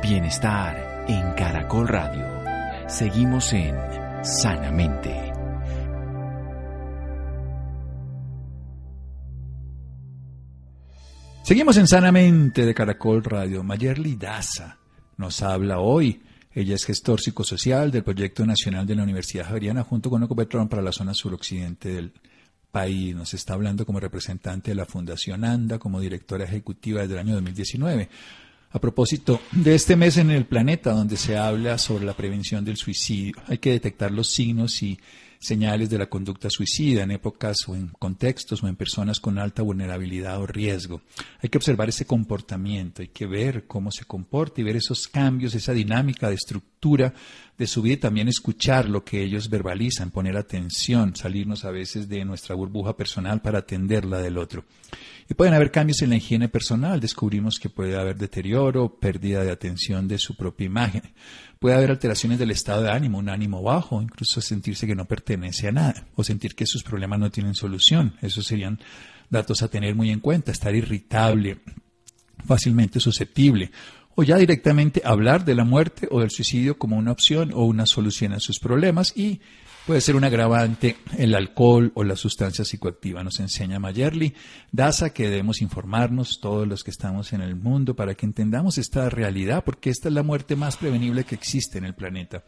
Bienestar 0.00 1.04
en 1.08 1.32
Caracol 1.32 1.88
Radio. 1.88 2.24
Seguimos 2.86 3.52
en 3.54 3.74
Sanamente. 4.22 5.32
Seguimos 11.42 11.76
en 11.76 11.88
Sanamente 11.88 12.64
de 12.64 12.72
Caracol 12.72 13.24
Radio. 13.24 13.64
Mayerly 13.64 14.14
Daza 14.14 14.78
nos 15.16 15.42
habla 15.42 15.80
hoy 15.80 16.22
ella 16.56 16.74
es 16.74 16.86
gestor 16.86 17.20
psicosocial 17.20 17.90
del 17.90 18.02
Proyecto 18.02 18.46
Nacional 18.46 18.86
de 18.86 18.94
la 18.94 19.02
Universidad 19.02 19.44
Javeriana 19.44 19.84
junto 19.84 20.08
con 20.08 20.22
Ecopetrón 20.22 20.70
para 20.70 20.80
la 20.80 20.90
zona 20.90 21.12
suroccidente 21.12 21.90
del 21.90 22.14
país. 22.72 23.14
Nos 23.14 23.34
está 23.34 23.52
hablando 23.52 23.84
como 23.84 24.00
representante 24.00 24.70
de 24.70 24.74
la 24.74 24.86
Fundación 24.86 25.44
ANDA, 25.44 25.78
como 25.78 26.00
directora 26.00 26.44
ejecutiva 26.44 27.02
desde 27.02 27.12
el 27.12 27.20
año 27.20 27.34
2019. 27.34 28.08
A 28.70 28.78
propósito 28.78 29.38
de 29.52 29.74
este 29.74 29.96
mes 29.96 30.16
en 30.16 30.30
el 30.30 30.46
planeta 30.46 30.92
donde 30.92 31.18
se 31.18 31.36
habla 31.36 31.76
sobre 31.76 32.06
la 32.06 32.16
prevención 32.16 32.64
del 32.64 32.78
suicidio, 32.78 33.34
hay 33.48 33.58
que 33.58 33.72
detectar 33.72 34.10
los 34.10 34.28
signos 34.28 34.82
y 34.82 34.98
señales 35.46 35.88
de 35.88 35.98
la 35.98 36.06
conducta 36.06 36.50
suicida 36.50 37.04
en 37.04 37.12
épocas 37.12 37.56
o 37.68 37.76
en 37.76 37.88
contextos 37.88 38.62
o 38.62 38.68
en 38.68 38.76
personas 38.76 39.20
con 39.20 39.38
alta 39.38 39.62
vulnerabilidad 39.62 40.40
o 40.40 40.46
riesgo. 40.46 41.02
Hay 41.40 41.48
que 41.48 41.58
observar 41.58 41.88
ese 41.88 42.04
comportamiento, 42.04 43.02
hay 43.02 43.08
que 43.08 43.26
ver 43.26 43.66
cómo 43.66 43.90
se 43.92 44.04
comporta 44.04 44.60
y 44.60 44.64
ver 44.64 44.76
esos 44.76 45.06
cambios, 45.08 45.54
esa 45.54 45.72
dinámica 45.72 46.28
de 46.28 46.34
de 47.58 47.66
su 47.66 47.82
vida 47.82 47.94
y 47.94 47.98
también 47.98 48.28
escuchar 48.28 48.88
lo 48.88 49.04
que 49.04 49.22
ellos 49.22 49.48
verbalizan, 49.48 50.10
poner 50.10 50.36
atención, 50.36 51.16
salirnos 51.16 51.64
a 51.64 51.70
veces 51.70 52.08
de 52.08 52.24
nuestra 52.24 52.54
burbuja 52.54 52.96
personal 52.96 53.40
para 53.40 53.60
atender 53.60 54.04
la 54.04 54.18
del 54.18 54.38
otro. 54.38 54.64
Y 55.28 55.34
pueden 55.34 55.54
haber 55.54 55.72
cambios 55.72 56.02
en 56.02 56.10
la 56.10 56.16
higiene 56.16 56.48
personal. 56.48 57.00
Descubrimos 57.00 57.58
que 57.58 57.68
puede 57.68 57.96
haber 57.96 58.16
deterioro, 58.16 58.96
pérdida 59.00 59.42
de 59.42 59.50
atención 59.50 60.06
de 60.06 60.18
su 60.18 60.36
propia 60.36 60.66
imagen. 60.66 61.02
Puede 61.58 61.74
haber 61.74 61.90
alteraciones 61.90 62.38
del 62.38 62.52
estado 62.52 62.82
de 62.82 62.90
ánimo, 62.90 63.18
un 63.18 63.28
ánimo 63.28 63.62
bajo, 63.62 64.00
incluso 64.00 64.40
sentirse 64.40 64.86
que 64.86 64.94
no 64.94 65.06
pertenece 65.06 65.66
a 65.66 65.72
nada 65.72 66.06
o 66.14 66.22
sentir 66.22 66.54
que 66.54 66.66
sus 66.66 66.84
problemas 66.84 67.18
no 67.18 67.30
tienen 67.30 67.54
solución. 67.54 68.14
Esos 68.22 68.46
serían 68.46 68.78
datos 69.28 69.62
a 69.62 69.68
tener 69.68 69.96
muy 69.96 70.10
en 70.10 70.20
cuenta. 70.20 70.52
Estar 70.52 70.74
irritable, 70.76 71.58
fácilmente 72.46 73.00
susceptible 73.00 73.72
o 74.16 74.24
ya 74.24 74.36
directamente 74.36 75.02
hablar 75.04 75.44
de 75.44 75.54
la 75.54 75.64
muerte 75.64 76.08
o 76.10 76.20
del 76.20 76.30
suicidio 76.30 76.76
como 76.78 76.96
una 76.96 77.12
opción 77.12 77.52
o 77.54 77.64
una 77.64 77.86
solución 77.86 78.32
a 78.32 78.40
sus 78.40 78.58
problemas 78.58 79.12
y 79.16 79.40
Puede 79.86 80.00
ser 80.00 80.16
un 80.16 80.24
agravante 80.24 80.96
el 81.16 81.32
alcohol 81.32 81.92
o 81.94 82.02
la 82.02 82.16
sustancia 82.16 82.64
psicoactiva, 82.64 83.22
nos 83.22 83.38
enseña 83.38 83.78
Mayerly. 83.78 84.34
Daza 84.72 85.10
que 85.10 85.28
debemos 85.28 85.62
informarnos 85.62 86.40
todos 86.40 86.66
los 86.66 86.82
que 86.82 86.90
estamos 86.90 87.32
en 87.32 87.40
el 87.40 87.54
mundo 87.54 87.94
para 87.94 88.16
que 88.16 88.26
entendamos 88.26 88.78
esta 88.78 89.08
realidad, 89.08 89.62
porque 89.64 89.90
esta 89.90 90.08
es 90.08 90.14
la 90.14 90.24
muerte 90.24 90.56
más 90.56 90.76
prevenible 90.76 91.22
que 91.22 91.36
existe 91.36 91.78
en 91.78 91.84
el 91.84 91.94
planeta. 91.94 92.42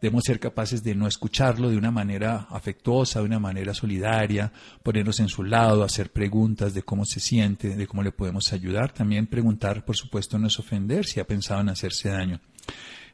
Debemos 0.00 0.24
ser 0.24 0.38
capaces 0.38 0.82
de 0.82 0.94
no 0.94 1.06
escucharlo 1.06 1.70
de 1.70 1.76
una 1.76 1.90
manera 1.90 2.46
afectuosa, 2.50 3.20
de 3.20 3.26
una 3.26 3.38
manera 3.38 3.74
solidaria, 3.74 4.52
ponernos 4.82 5.20
en 5.20 5.28
su 5.28 5.42
lado, 5.42 5.82
hacer 5.82 6.10
preguntas 6.10 6.74
de 6.74 6.82
cómo 6.82 7.04
se 7.04 7.20
siente, 7.20 7.76
de 7.76 7.86
cómo 7.86 8.02
le 8.02 8.12
podemos 8.12 8.52
ayudar. 8.52 8.92
También 8.92 9.26
preguntar, 9.26 9.84
por 9.84 9.96
supuesto, 9.96 10.38
no 10.38 10.46
es 10.46 10.58
ofender 10.58 11.04
si 11.04 11.20
ha 11.20 11.26
pensado 11.26 11.60
en 11.60 11.70
hacerse 11.70 12.10
daño 12.10 12.40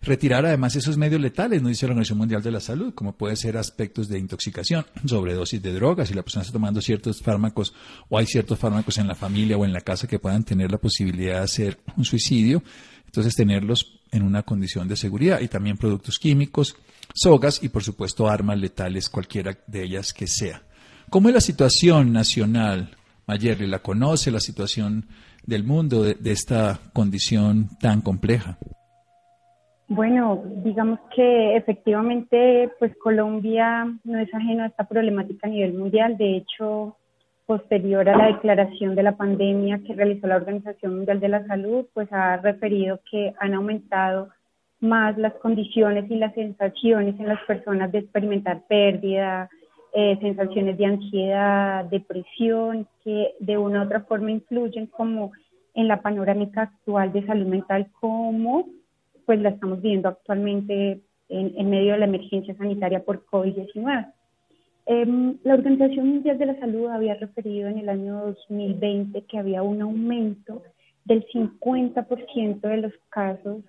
retirar 0.04 0.44
además 0.44 0.76
esos 0.76 0.96
medios 0.96 1.20
letales, 1.20 1.62
nos 1.62 1.70
dice 1.70 1.86
la 1.86 1.92
Organización 1.92 2.18
Mundial 2.18 2.42
de 2.42 2.50
la 2.50 2.60
Salud, 2.60 2.94
como 2.94 3.16
puede 3.16 3.36
ser 3.36 3.56
aspectos 3.56 4.08
de 4.08 4.18
intoxicación, 4.18 4.84
sobredosis 5.06 5.62
de 5.62 5.72
drogas, 5.72 6.08
si 6.08 6.14
la 6.14 6.22
persona 6.22 6.42
está 6.42 6.52
tomando 6.52 6.80
ciertos 6.80 7.22
fármacos 7.22 7.74
o 8.08 8.18
hay 8.18 8.26
ciertos 8.26 8.58
fármacos 8.58 8.98
en 8.98 9.08
la 9.08 9.14
familia 9.14 9.56
o 9.56 9.64
en 9.64 9.72
la 9.72 9.80
casa 9.80 10.06
que 10.06 10.18
puedan 10.18 10.44
tener 10.44 10.70
la 10.70 10.78
posibilidad 10.78 11.38
de 11.38 11.44
hacer 11.44 11.78
un 11.96 12.04
suicidio, 12.04 12.62
entonces 13.06 13.34
tenerlos 13.34 14.00
en 14.14 14.22
una 14.22 14.44
condición 14.44 14.86
de 14.86 14.96
seguridad 14.96 15.40
y 15.40 15.48
también 15.48 15.76
productos 15.76 16.18
químicos, 16.18 16.76
sogas 17.12 17.62
y 17.62 17.68
por 17.68 17.82
supuesto 17.82 18.28
armas 18.28 18.58
letales, 18.58 19.10
cualquiera 19.10 19.52
de 19.66 19.82
ellas 19.82 20.12
que 20.12 20.28
sea. 20.28 20.62
¿Cómo 21.10 21.28
es 21.28 21.34
la 21.34 21.40
situación 21.40 22.12
nacional? 22.12 22.90
Mayerly, 23.26 23.66
¿la 23.66 23.80
conoce 23.80 24.30
la 24.30 24.40
situación 24.40 25.06
del 25.44 25.64
mundo 25.64 26.04
de 26.04 26.30
esta 26.30 26.78
condición 26.92 27.68
tan 27.80 28.00
compleja? 28.00 28.56
Bueno, 29.88 30.42
digamos 30.64 30.98
que 31.14 31.56
efectivamente, 31.56 32.70
pues 32.78 32.92
Colombia 33.02 33.84
no 34.04 34.18
es 34.18 34.32
ajeno 34.32 34.62
a 34.62 34.68
esta 34.68 34.84
problemática 34.84 35.46
a 35.46 35.50
nivel 35.50 35.74
mundial. 35.74 36.16
De 36.16 36.38
hecho, 36.38 36.96
posterior 37.46 38.08
a 38.08 38.16
la 38.16 38.26
declaración 38.28 38.94
de 38.94 39.02
la 39.02 39.16
pandemia 39.16 39.80
que 39.86 39.94
realizó 39.94 40.26
la 40.26 40.36
Organización 40.36 40.96
Mundial 40.96 41.20
de 41.20 41.28
la 41.28 41.46
Salud, 41.46 41.86
pues 41.92 42.10
ha 42.12 42.38
referido 42.38 43.00
que 43.10 43.34
han 43.38 43.54
aumentado 43.54 44.30
más 44.80 45.16
las 45.18 45.34
condiciones 45.34 46.10
y 46.10 46.16
las 46.16 46.34
sensaciones 46.34 47.18
en 47.18 47.28
las 47.28 47.40
personas 47.44 47.92
de 47.92 47.98
experimentar 47.98 48.62
pérdida, 48.68 49.48
eh, 49.92 50.18
sensaciones 50.20 50.76
de 50.76 50.86
ansiedad, 50.86 51.84
depresión, 51.84 52.86
que 53.02 53.34
de 53.40 53.56
una 53.58 53.82
u 53.82 53.84
otra 53.84 54.00
forma 54.00 54.30
influyen 54.30 54.86
como 54.86 55.32
en 55.74 55.88
la 55.88 56.02
panorámica 56.02 56.62
actual 56.62 57.12
de 57.12 57.26
salud 57.26 57.46
mental 57.46 57.88
como 58.00 58.66
pues 59.26 59.40
la 59.40 59.50
estamos 59.50 59.80
viendo 59.80 60.08
actualmente 60.08 61.00
en, 61.28 61.70
medio 61.70 61.92
de 61.92 61.98
la 61.98 62.04
emergencia 62.04 62.54
sanitaria 62.56 63.02
por 63.04 63.24
COVID-19. 63.26 64.12
Em, 64.86 65.38
la 65.44 65.54
Organización 65.54 66.08
Mundial 66.08 66.36
de 66.36 66.46
la 66.46 66.58
Salud 66.60 66.88
había 66.88 67.14
referido 67.14 67.68
en 67.68 67.78
el 67.78 67.88
año 67.88 68.20
2020 68.26 69.22
que 69.22 69.38
había 69.38 69.62
un 69.62 69.80
aumento 69.80 70.62
del 71.04 71.26
50% 71.28 72.60
de 72.60 72.76
los 72.76 72.92
casos 73.08 73.62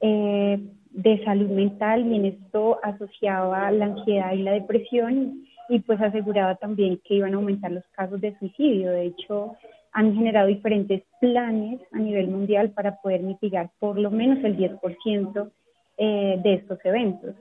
eh, 0.00 0.60
de 0.90 1.24
salud 1.24 1.48
mental 1.50 2.06
y 2.06 2.16
en 2.16 2.24
esto 2.26 2.78
asociaba 2.82 3.70
la 3.70 3.86
ansiedad 3.86 4.32
y 4.32 4.42
la 4.42 4.52
depresión 4.52 5.44
y 5.68 5.78
pues 5.80 6.00
aseguraba 6.00 6.56
también 6.56 7.00
que 7.04 7.14
iban 7.14 7.32
a 7.32 7.36
aumentar 7.36 7.70
los 7.70 7.84
casos 7.92 8.20
de 8.20 8.36
suicidio. 8.38 8.90
De 8.90 9.06
hecho, 9.06 9.56
han 9.92 10.14
generado 10.14 10.48
diferentes 10.48 11.02
planes 11.20 11.80
a 11.92 11.98
nivel 11.98 12.28
mundial 12.28 12.70
para 12.70 13.00
poder 13.00 13.22
mitigar 13.22 13.70
por 13.78 13.98
lo 13.98 14.10
menos 14.10 14.44
el 14.44 14.58
10% 14.58 15.50
eh, 15.96 16.40
de 16.42 16.54
estos 16.54 16.78
eventos. 16.84 17.34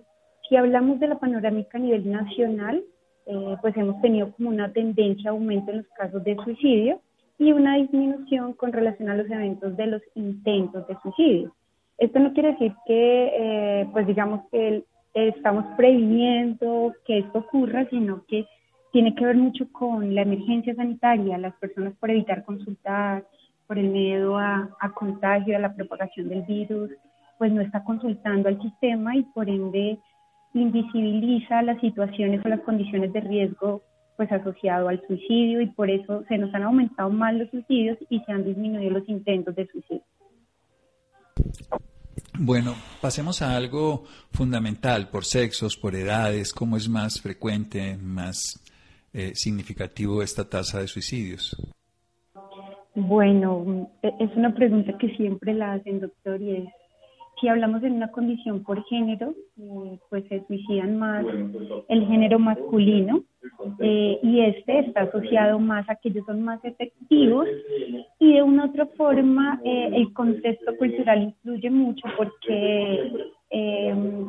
Si 0.47 0.55
hablamos 0.55 0.99
de 0.99 1.07
la 1.07 1.19
panorámica 1.19 1.77
a 1.77 1.81
nivel 1.81 2.09
nacional, 2.09 2.83
eh, 3.31 3.57
pues 3.61 3.77
hemos 3.77 4.01
tenido 4.01 4.31
como 4.31 4.49
una 4.49 4.73
tendencia 4.73 5.29
a 5.29 5.33
aumento 5.33 5.69
en 5.69 5.77
los 5.77 5.87
casos 5.89 6.23
de 6.23 6.35
suicidio 6.43 6.99
y 7.37 7.51
una 7.51 7.75
disminución 7.75 8.53
con 8.53 8.73
relación 8.73 9.07
a 9.07 9.15
los 9.15 9.29
eventos 9.29 9.77
de 9.77 9.85
los 9.85 10.01
intentos 10.15 10.87
de 10.87 10.97
suicidio. 11.03 11.53
Esto 11.99 12.19
no 12.19 12.33
quiere 12.33 12.53
decir 12.53 12.73
que, 12.87 13.31
eh, 13.37 13.87
pues 13.91 14.07
digamos 14.07 14.41
que 14.51 14.83
estamos 15.13 15.63
previniendo 15.77 16.91
que 17.05 17.19
esto 17.19 17.39
ocurra, 17.39 17.87
sino 17.91 18.25
que 18.25 18.47
tiene 18.91 19.13
que 19.13 19.25
ver 19.25 19.37
mucho 19.37 19.71
con 19.71 20.15
la 20.15 20.23
emergencia 20.23 20.73
sanitaria, 20.73 21.37
las 21.37 21.53
personas 21.57 21.93
por 21.99 22.09
evitar 22.09 22.43
consultar, 22.43 23.25
por 23.67 23.77
el 23.77 23.89
miedo 23.89 24.39
a, 24.39 24.75
a 24.79 24.89
contagio, 24.91 25.55
a 25.55 25.59
la 25.59 25.75
propagación 25.75 26.29
del 26.29 26.41
virus, 26.41 26.89
pues 27.37 27.51
no 27.51 27.61
está 27.61 27.83
consultando 27.83 28.49
al 28.49 28.59
sistema 28.59 29.15
y 29.15 29.21
por 29.21 29.47
ende 29.47 29.99
invisibiliza 30.53 31.61
las 31.61 31.79
situaciones 31.81 32.43
o 32.45 32.49
las 32.49 32.61
condiciones 32.61 33.13
de 33.13 33.21
riesgo 33.21 33.83
pues 34.17 34.31
asociado 34.31 34.89
al 34.89 35.01
suicidio 35.07 35.61
y 35.61 35.67
por 35.67 35.89
eso 35.89 36.23
se 36.27 36.37
nos 36.37 36.53
han 36.53 36.63
aumentado 36.63 37.09
más 37.09 37.33
los 37.33 37.49
suicidios 37.49 37.97
y 38.09 38.19
se 38.19 38.31
han 38.31 38.43
disminuido 38.43 38.91
los 38.91 39.07
intentos 39.07 39.55
de 39.55 39.67
suicidio. 39.67 40.03
Bueno, 42.37 42.73
pasemos 43.01 43.41
a 43.41 43.55
algo 43.55 44.03
fundamental, 44.31 45.09
por 45.09 45.25
sexos, 45.25 45.77
por 45.77 45.95
edades, 45.95 46.53
¿cómo 46.53 46.77
es 46.77 46.89
más 46.89 47.21
frecuente, 47.21 47.97
más 47.97 48.61
eh, 49.13 49.31
significativo 49.35 50.21
esta 50.21 50.49
tasa 50.49 50.79
de 50.79 50.87
suicidios? 50.87 51.55
Bueno, 52.95 53.89
e-, 54.01 54.13
es 54.19 54.35
una 54.35 54.53
pregunta 54.53 54.97
que 54.97 55.15
siempre 55.15 55.53
la 55.53 55.73
hacen, 55.73 55.99
doctor, 55.99 56.41
y 56.41 56.57
es, 56.57 56.69
si 57.39 57.47
hablamos 57.47 57.81
de 57.81 57.89
una 57.89 58.11
condición 58.11 58.63
por 58.63 58.83
género, 58.85 59.33
eh, 59.57 59.99
pues 60.09 60.25
se 60.27 60.45
suicidan 60.47 60.97
más 60.97 61.25
el 61.87 62.07
género 62.07 62.39
masculino 62.39 63.23
eh, 63.79 64.19
y 64.21 64.41
este 64.41 64.79
está 64.79 65.01
asociado 65.01 65.59
más 65.59 65.89
a 65.89 65.95
que 65.95 66.09
ellos 66.09 66.25
son 66.25 66.41
más 66.41 66.63
efectivos 66.63 67.47
y 68.19 68.33
de 68.33 68.43
una 68.43 68.65
otra 68.65 68.85
forma 68.97 69.59
el 69.63 70.11
contexto 70.13 70.75
cultural 70.77 71.23
influye 71.23 71.69
mucho 71.69 72.07
porque 72.17 73.11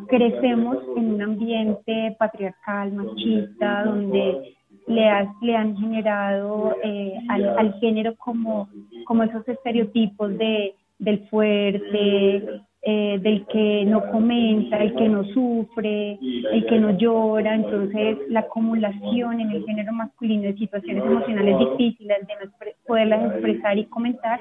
crecemos 0.08 0.78
en 0.96 1.14
un 1.14 1.22
ambiente 1.22 2.16
patriarcal, 2.18 2.92
machista, 2.92 3.84
donde 3.84 4.54
le, 4.86 5.56
han 5.56 5.76
generado 5.76 6.76
eh, 6.82 7.14
al, 7.28 7.74
género 7.80 8.14
como, 8.16 8.68
como 9.06 9.22
esos 9.22 9.46
estereotipos 9.48 10.36
de, 10.36 10.74
del 10.98 11.28
fuerte, 11.28 12.62
eh, 12.82 13.18
del 13.20 13.46
que 13.46 13.84
no 13.84 14.10
comenta, 14.10 14.78
el 14.78 14.94
que 14.94 15.08
no 15.08 15.24
sufre, 15.24 16.18
el 16.52 16.66
que 16.66 16.78
no 16.78 16.96
llora. 16.96 17.54
Entonces, 17.54 18.18
la 18.28 18.40
acumulación 18.40 19.40
en 19.40 19.50
el 19.50 19.64
género 19.66 19.92
masculino 19.92 20.44
de 20.44 20.56
situaciones 20.56 21.04
emocionales 21.04 21.58
difíciles 21.58 22.26
de 22.26 22.46
no 22.46 22.52
poderlas 22.86 23.32
expresar 23.32 23.78
y 23.78 23.84
comentar 23.84 24.40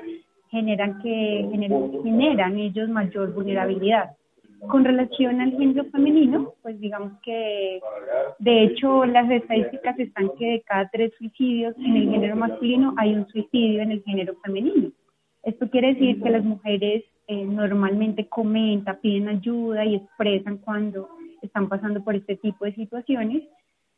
generan 0.50 1.02
que 1.02 1.48
generan 2.04 2.58
ellos 2.58 2.90
mayor 2.90 3.34
vulnerabilidad. 3.34 4.12
Con 4.68 4.84
relación 4.84 5.40
al 5.40 5.52
género 5.52 5.86
femenino, 5.86 6.54
pues 6.62 6.80
digamos 6.80 7.14
que 7.24 7.80
de 8.40 8.64
hecho 8.64 9.06
las 9.06 9.30
estadísticas 9.32 9.98
están 10.00 10.32
que 10.38 10.46
de 10.46 10.62
cada 10.62 10.90
tres 10.90 11.14
suicidios 11.18 11.76
en 11.78 11.96
el 11.96 12.10
género 12.10 12.36
masculino 12.36 12.94
hay 12.98 13.16
un 13.16 13.28
suicidio 13.28 13.82
en 13.82 13.92
el 13.92 14.04
género 14.04 14.36
femenino. 14.44 14.92
Esto 15.44 15.70
quiere 15.70 15.94
decir 15.94 16.22
que 16.22 16.30
las 16.30 16.44
mujeres 16.44 17.04
eh, 17.32 17.46
normalmente 17.46 18.28
comentan, 18.28 18.98
piden 19.04 19.30
ayuda 19.30 19.86
y 19.86 19.98
expresan 19.98 20.58
cuando 20.58 21.10
están 21.44 21.70
pasando 21.70 22.04
por 22.04 22.16
este 22.16 22.38
tipo 22.38 22.66
de 22.66 22.74
situaciones 22.74 23.44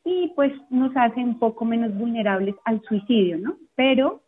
y 0.03 0.33
pues 0.35 0.51
nos 0.69 0.91
hace 0.97 1.21
un 1.21 1.39
poco 1.39 1.63
menos 1.63 1.95
vulnerables 1.95 2.55
al 2.65 2.81
suicidio, 2.81 3.37
¿no? 3.37 3.55
Pero 3.73 4.21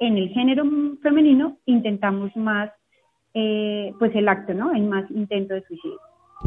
en 0.00 0.16
el 0.16 0.30
género 0.30 0.64
femenino 1.00 1.58
intentamos 1.64 2.34
más 2.34 2.72
eh, 3.34 3.92
pues 4.00 4.12
el 4.16 4.28
acto, 4.28 4.52
¿no? 4.52 4.72
Hay 4.72 4.82
más 4.82 5.08
intento 5.12 5.54
de 5.54 5.62
suicidio. 5.62 6.00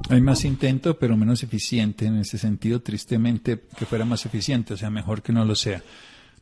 Hay 0.10 0.20
más 0.20 0.44
intento, 0.44 1.00
pero 1.00 1.16
menos 1.16 1.42
eficiente. 1.42 2.06
En 2.06 2.18
ese 2.18 2.38
sentido, 2.38 2.82
tristemente, 2.82 3.62
que 3.78 3.86
fuera 3.86 4.04
más 4.04 4.26
eficiente, 4.26 4.74
o 4.74 4.78
sea, 4.78 4.90
mejor 4.90 5.22
que 5.22 5.32
no 5.32 5.46
lo 5.46 5.56
sea. 5.56 5.82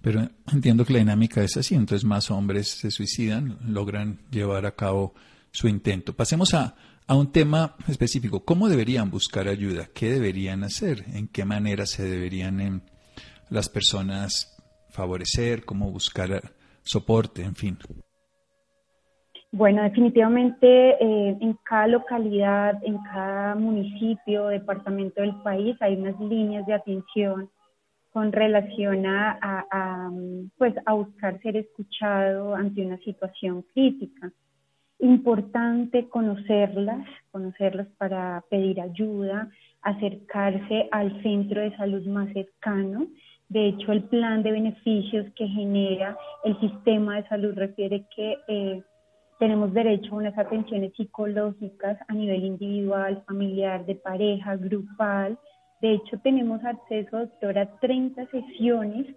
Pero 0.02 0.30
entiendo 0.52 0.86
que 0.86 0.94
la 0.94 1.00
dinámica 1.00 1.44
es 1.44 1.58
así, 1.58 1.76
entonces 1.76 2.06
más 2.06 2.32
hombres 2.32 2.70
se 2.70 2.92
suicidan, 2.92 3.58
logran 3.68 4.20
llevar 4.32 4.66
a 4.66 4.76
cabo 4.76 5.14
su 5.52 5.68
intento. 5.68 6.14
Pasemos 6.14 6.54
a, 6.54 6.76
a 7.08 7.16
un 7.16 7.32
tema 7.32 7.76
específico. 7.88 8.46
¿Cómo 8.46 8.70
deberían 8.70 9.10
buscar 9.10 9.48
ayuda? 9.48 9.88
¿Qué 9.94 10.12
deberían 10.12 10.64
hacer? 10.64 11.04
¿En 11.14 11.28
qué 11.28 11.44
manera 11.44 11.86
se 11.86 12.04
deberían 12.04 12.62
em, 12.62 12.82
las 13.50 13.68
personas 13.68 14.56
favorecer? 14.92 15.66
¿Cómo 15.66 15.92
buscar 15.92 16.54
soporte? 16.84 17.44
En 17.44 17.56
fin. 17.56 17.78
Bueno, 19.52 19.82
definitivamente 19.82 20.68
eh, 20.68 21.38
en 21.42 21.58
cada 21.64 21.88
localidad, 21.88 22.76
en 22.84 23.00
cada 23.12 23.56
municipio, 23.56 24.48
departamento 24.48 25.22
del 25.22 25.36
país 25.42 25.76
hay 25.82 25.96
unas 25.96 26.20
líneas 26.20 26.68
de 26.68 26.76
atención 26.76 27.50
con 28.20 28.34
relación 28.34 29.06
a, 29.06 30.12
pues, 30.58 30.74
a 30.86 30.92
buscar 30.92 31.40
ser 31.42 31.56
escuchado 31.56 32.54
ante 32.54 32.86
una 32.86 32.98
situación 32.98 33.64
crítica. 33.74 34.30
Importante 35.00 36.10
conocerlas, 36.10 37.08
conocerlas 37.32 37.88
para 37.98 38.44
pedir 38.50 38.82
ayuda, 38.82 39.50
acercarse 39.84 40.90
al 40.92 41.24
centro 41.24 41.62
de 41.62 41.74
salud 41.78 42.06
más 42.08 42.28
cercano. 42.34 43.08
De 43.48 43.70
hecho, 43.70 43.94
el 43.94 44.04
plan 44.04 44.44
de 44.44 44.52
beneficios 44.52 45.26
que 45.38 45.48
genera 45.48 46.18
el 46.44 46.60
sistema 46.60 47.22
de 47.22 47.28
salud 47.30 47.54
refiere 47.56 48.06
que 48.14 48.38
eh, 48.50 48.84
tenemos 49.40 49.74
derecho 49.74 50.12
a 50.12 50.18
unas 50.18 50.38
atenciones 50.38 50.92
psicológicas 50.98 51.98
a 52.10 52.14
nivel 52.14 52.44
individual, 52.44 53.24
familiar, 53.26 53.86
de 53.86 53.96
pareja, 53.96 54.58
grupal. 54.58 55.40
De 55.82 55.94
hecho, 55.94 56.18
tenemos 56.20 56.64
acceso, 56.66 57.20
doctora, 57.20 57.62
a 57.62 57.80
30 57.80 58.26
sesiones 58.28 59.08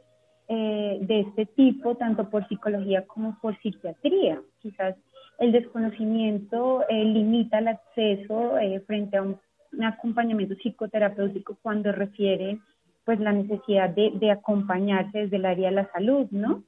eh, 0.48 0.98
de 1.00 1.20
este 1.20 1.46
tipo, 1.46 1.94
tanto 1.96 2.28
por 2.28 2.46
psicología 2.46 3.06
como 3.06 3.38
por 3.40 3.58
psiquiatría. 3.60 4.40
Quizás 4.60 4.96
el 5.38 5.50
desconocimiento 5.50 6.84
eh, 6.88 7.04
limita 7.04 7.58
el 7.58 7.68
acceso 7.68 8.58
eh, 8.58 8.80
frente 8.86 9.16
a 9.16 9.22
un, 9.22 9.38
acompañamiento 9.82 10.54
psicoterapéutico 10.56 11.56
cuando 11.62 11.92
refiere 11.92 12.58
pues 13.06 13.18
la 13.18 13.32
necesidad 13.32 13.88
de, 13.88 14.12
de 14.14 14.30
acompañarse 14.30 15.20
desde 15.20 15.36
el 15.36 15.46
área 15.46 15.70
de 15.70 15.76
la 15.76 15.90
salud, 15.90 16.26
¿no? 16.30 16.62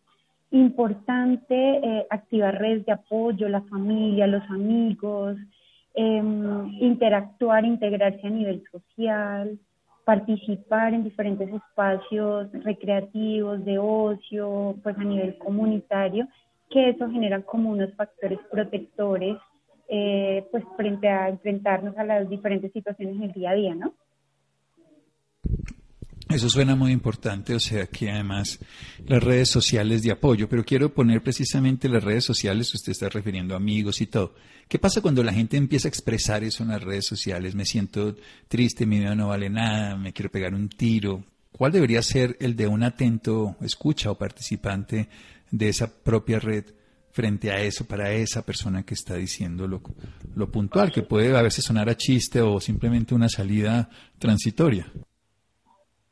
importante 0.51 2.07
activar 2.11 2.59
redes 2.59 2.87
de 2.87 2.93
apoyo, 2.93 3.49
la 3.49 3.61
familia, 3.63 4.27
los 4.27 4.49
amigos, 4.51 5.37
em, 5.95 6.69
interactuar, 6.81 7.65
integrarse 7.65 8.27
a 8.27 8.31
nivel 8.31 8.63
social, 8.71 9.59
participar 10.05 10.95
en 10.95 11.05
diferentes 11.05 11.49
espacios 11.49 12.51
recreativos, 12.63 13.65
de 13.65 13.79
ocio, 13.79 14.77
pues 14.83 14.97
a 14.99 15.05
nivel 15.05 15.39
comunitario, 15.39 16.29
que 16.71 16.91
eso 16.91 17.09
genera 17.11 17.43
como 17.43 17.71
unos 17.71 17.93
factores 17.95 18.39
protectores, 18.51 19.37
eh, 19.89 20.47
pues 20.51 20.65
frente 20.77 21.09
a 21.09 21.29
enfrentarnos 21.29 21.97
a 21.97 22.05
las 22.05 22.29
diferentes 22.29 22.73
situaciones 22.73 23.17
en 23.17 23.23
el 23.25 23.33
día 23.33 23.51
a 23.51 23.55
día, 23.55 23.75
¿no? 23.75 23.95
Eso 26.35 26.51
suena 26.51 26.75
muy 26.75 26.91
importante, 26.91 27.55
o 27.55 27.61
sea 27.61 27.87
que 27.87 28.11
además 28.11 28.59
las 29.07 29.23
redes 29.23 29.49
sociales 29.49 30.03
de 30.03 30.11
apoyo, 30.11 30.49
pero 30.49 30.65
quiero 30.65 30.93
poner 30.93 31.23
precisamente 31.23 31.89
las 31.89 32.03
redes 32.03 32.25
sociales, 32.25 32.75
usted 32.75 32.91
está 32.91 33.09
refiriendo 33.09 33.55
a 33.55 33.59
amigos 33.59 34.01
y 34.01 34.09
todo. 34.09 34.35
¿Qué 34.67 34.81
pasa 34.81 35.01
cuando 35.01 35.23
la 35.23 35.33
gente 35.33 35.57
empieza 35.57 35.87
a 35.87 35.91
expresar 35.91 36.43
eso 36.43 36.65
en 36.65 36.71
las 36.71 36.83
redes 36.83 37.07
sociales? 37.07 37.55
Me 37.55 37.65
siento 37.65 38.17
triste, 38.49 38.85
mi 38.85 38.99
vida 38.99 39.15
no 39.15 39.29
vale 39.29 39.49
nada, 39.49 39.97
me 39.97 40.13
quiero 40.13 40.29
pegar 40.29 40.55
un 40.55 40.69
tiro. 40.69 41.25
¿Cuál 41.53 41.71
debería 41.71 42.03
ser 42.03 42.37
el 42.41 42.57
de 42.57 42.67
un 42.67 42.83
atento 42.83 43.57
escucha 43.61 44.11
o 44.11 44.19
participante 44.19 45.09
de 45.53 45.69
esa 45.69 45.87
propia 45.87 46.41
red 46.41 46.65
frente 47.13 47.53
a 47.53 47.61
eso 47.61 47.85
para 47.85 48.13
esa 48.13 48.45
persona 48.45 48.83
que 48.83 48.95
está 48.95 49.15
diciendo 49.15 49.69
lo, 49.69 49.81
lo 50.35 50.51
puntual, 50.51 50.91
que 50.91 51.03
puede 51.03 51.37
a 51.37 51.43
veces 51.43 51.65
sonar 51.65 51.89
a 51.89 51.97
chiste 51.97 52.41
o 52.41 52.59
simplemente 52.59 53.15
una 53.15 53.29
salida 53.29 53.89
transitoria? 54.19 54.91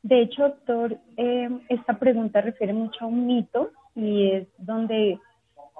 De 0.03 0.21
hecho, 0.21 0.43
doctor, 0.43 0.97
eh, 1.15 1.49
esta 1.69 1.97
pregunta 1.97 2.41
refiere 2.41 2.73
mucho 2.73 3.05
a 3.05 3.07
un 3.07 3.25
mito 3.25 3.71
y 3.95 4.31
es 4.31 4.47
donde 4.57 5.17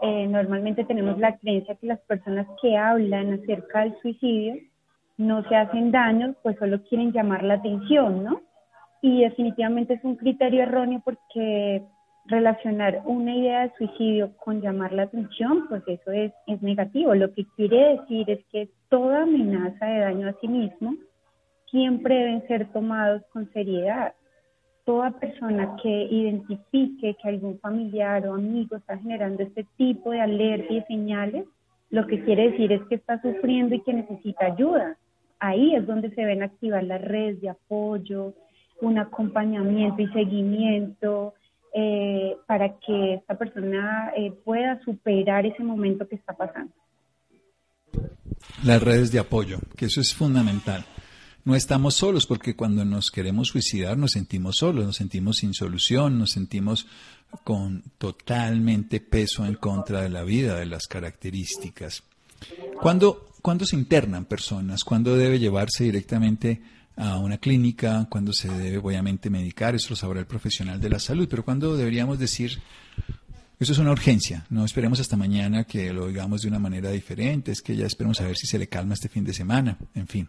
eh, 0.01 0.27
normalmente 0.27 0.86
tenemos 0.86 1.19
la 1.19 1.38
creencia 1.38 1.75
que 1.75 1.88
las 1.88 1.99
personas 1.99 2.47
que 2.62 2.77
hablan 2.77 3.33
acerca 3.33 3.81
del 3.81 3.99
suicidio 4.01 4.55
no 5.17 5.43
se 5.49 5.55
hacen 5.57 5.91
daño, 5.91 6.36
pues 6.41 6.57
solo 6.57 6.81
quieren 6.83 7.12
llamar 7.12 7.43
la 7.43 7.55
atención, 7.55 8.23
¿no? 8.23 8.41
Y 9.01 9.23
definitivamente 9.23 9.95
es 9.95 10.03
un 10.05 10.15
criterio 10.15 10.63
erróneo 10.63 11.01
porque 11.03 11.83
relacionar 12.25 13.01
una 13.05 13.36
idea 13.36 13.63
de 13.63 13.73
suicidio 13.77 14.36
con 14.38 14.62
llamar 14.62 14.93
la 14.93 15.03
atención, 15.03 15.67
pues 15.67 15.83
eso 15.86 16.12
es, 16.12 16.31
es 16.47 16.62
negativo. 16.62 17.13
Lo 17.13 17.33
que 17.33 17.45
quiere 17.57 17.97
decir 17.97 18.29
es 18.29 18.39
que 18.53 18.69
toda 18.88 19.23
amenaza 19.23 19.86
de 19.86 19.99
daño 19.99 20.29
a 20.29 20.36
sí 20.39 20.47
mismo 20.47 20.95
siempre 21.73 22.15
deben 22.15 22.47
ser 22.47 22.71
tomados 22.71 23.23
con 23.33 23.51
seriedad. 23.51 24.13
Toda 24.86 25.09
persona 25.12 25.75
que 25.81 25.89
identifique 25.89 27.15
que 27.15 27.27
algún 27.27 27.59
familiar 27.59 28.27
o 28.27 28.36
amigo 28.36 28.75
está 28.75 28.97
generando 28.99 29.41
este 29.41 29.65
tipo 29.75 30.12
de 30.12 30.21
alerta 30.21 30.71
y 30.71 30.83
señales, 30.83 31.45
lo 31.89 32.05
que 32.05 32.23
quiere 32.23 32.51
decir 32.51 32.71
es 32.71 32.81
que 32.89 32.95
está 32.95 33.19
sufriendo 33.21 33.73
y 33.73 33.81
que 33.81 33.93
necesita 33.93 34.45
ayuda. 34.45 34.97
Ahí 35.39 35.73
es 35.75 35.88
donde 35.88 36.12
se 36.12 36.23
ven 36.23 36.43
activar 36.43 36.83
las 36.83 37.01
redes 37.01 37.41
de 37.41 37.49
apoyo, 37.49 38.33
un 38.81 38.99
acompañamiento 38.99 40.01
y 40.01 40.07
seguimiento 40.09 41.33
eh, 41.73 42.36
para 42.45 42.77
que 42.86 43.15
esta 43.15 43.36
persona 43.36 44.12
eh, 44.15 44.31
pueda 44.45 44.79
superar 44.83 45.45
ese 45.47 45.63
momento 45.63 46.07
que 46.07 46.17
está 46.17 46.33
pasando. 46.33 46.73
Las 48.63 48.83
redes 48.83 49.12
de 49.12 49.19
apoyo, 49.19 49.57
que 49.75 49.86
eso 49.86 50.01
es 50.01 50.13
fundamental. 50.13 50.86
No 51.45 51.56
estamos 51.56 51.95
solos 51.95 52.25
porque 52.25 52.56
cuando 52.56 52.86
nos 52.86 53.12
queremos 53.12 53.49
suicidar 53.49 53.97
nos 53.97 54.12
sentimos 54.12 54.58
solos, 54.58 54.86
nos 54.86 54.95
sentimos 54.95 55.38
sin 55.38 55.53
solución, 55.53 56.17
nos 56.17 56.32
sentimos 56.32 56.88
con 57.43 57.84
totalmente 57.97 59.01
peso 59.01 59.45
en 59.45 59.56
contra 59.56 60.01
de 60.01 60.10
la 60.10 60.23
vida, 60.23 60.56
de 60.56 60.65
las 60.65 60.88
características. 60.88 62.03
¿Cuándo, 62.82 63.29
¿cuándo 63.41 63.65
se 63.65 63.75
internan 63.75 64.25
personas? 64.25 64.84
¿Cuándo 64.84 65.15
debe 65.15 65.39
llevarse 65.39 65.84
directamente 65.84 66.62
a 66.95 67.17
una 67.17 67.38
clínica? 67.38 68.08
¿Cuándo 68.10 68.32
se 68.32 68.47
debe 68.49 68.77
obviamente 68.77 69.29
medicar? 69.29 69.75
Eso 69.75 69.91
lo 69.91 69.95
sabrá 69.95 70.19
el 70.19 70.27
profesional 70.27 70.79
de 70.79 70.89
la 70.89 70.99
salud, 70.99 71.27
pero 71.29 71.43
¿cuándo 71.43 71.75
deberíamos 71.75 72.19
decir 72.19 72.62
eso 73.60 73.71
es 73.71 73.77
una 73.77 73.91
urgencia. 73.91 74.45
No 74.49 74.65
esperemos 74.65 74.99
hasta 74.99 75.15
mañana 75.15 75.63
que 75.63 75.93
lo 75.93 76.08
digamos 76.08 76.41
de 76.41 76.49
una 76.49 76.60
manera 76.60 76.91
diferente. 76.91 77.51
Es 77.51 77.62
que 77.62 77.77
ya 77.77 77.86
esperemos 77.86 78.19
a 78.19 78.25
ver 78.25 78.36
si 78.36 78.45
se 78.45 78.60
le 78.60 78.67
calma 78.67 78.93
este 78.93 79.08
fin 79.08 79.23
de 79.23 79.34
semana. 79.34 79.77
En 79.95 80.08
fin. 80.08 80.27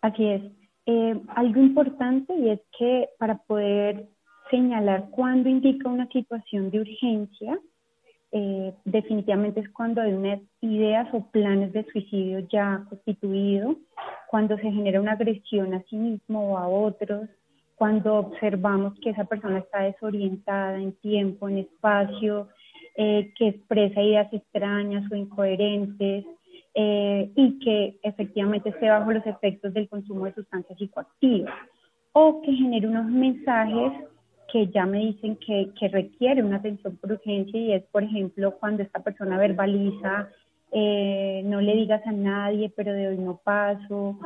Así 0.00 0.24
es. 0.24 0.42
Eh, 0.86 1.20
algo 1.28 1.60
importante 1.60 2.34
y 2.34 2.50
es 2.50 2.60
que 2.78 3.08
para 3.18 3.36
poder 3.38 4.08
señalar 4.50 5.10
cuándo 5.10 5.48
indica 5.48 5.88
una 5.88 6.08
situación 6.08 6.70
de 6.70 6.80
urgencia, 6.80 7.58
eh, 8.32 8.74
definitivamente 8.84 9.60
es 9.60 9.68
cuando 9.70 10.00
hay 10.00 10.12
unas 10.12 10.40
ideas 10.60 11.08
o 11.12 11.30
planes 11.30 11.72
de 11.72 11.84
suicidio 11.92 12.40
ya 12.50 12.84
constituido, 12.88 13.76
cuando 14.30 14.56
se 14.56 14.70
genera 14.70 15.00
una 15.00 15.12
agresión 15.12 15.74
a 15.74 15.82
sí 15.84 15.96
mismo 15.96 16.52
o 16.52 16.58
a 16.58 16.68
otros, 16.68 17.28
cuando 17.76 18.16
observamos 18.16 18.98
que 19.00 19.10
esa 19.10 19.24
persona 19.24 19.58
está 19.58 19.82
desorientada 19.82 20.78
en 20.78 20.92
tiempo, 20.94 21.48
en 21.48 21.58
espacio, 21.58 22.48
eh, 22.96 23.32
que 23.36 23.48
expresa 23.48 24.02
ideas 24.02 24.32
extrañas 24.32 25.10
o 25.10 25.14
incoherentes 25.14 26.24
eh, 26.80 27.32
y 27.34 27.58
que 27.58 27.98
efectivamente 28.04 28.68
esté 28.68 28.88
bajo 28.88 29.10
los 29.10 29.26
efectos 29.26 29.74
del 29.74 29.88
consumo 29.88 30.26
de 30.26 30.34
sustancias 30.34 30.78
psicoactivas 30.78 31.52
o 32.12 32.40
que 32.40 32.52
genere 32.52 32.86
unos 32.86 33.06
mensajes 33.06 33.92
que 34.52 34.68
ya 34.68 34.86
me 34.86 34.98
dicen 34.98 35.36
que, 35.44 35.72
que 35.76 35.88
requiere 35.88 36.40
una 36.40 36.58
atención 36.58 36.96
por 36.98 37.10
urgencia 37.10 37.58
y 37.58 37.72
es, 37.72 37.82
por 37.90 38.04
ejemplo, 38.04 38.54
cuando 38.60 38.84
esta 38.84 39.00
persona 39.00 39.36
verbaliza, 39.36 40.28
eh, 40.70 41.42
no 41.46 41.60
le 41.60 41.74
digas 41.74 42.06
a 42.06 42.12
nadie, 42.12 42.72
pero 42.76 42.92
de 42.92 43.08
hoy 43.08 43.18
no 43.18 43.40
paso, 43.42 44.16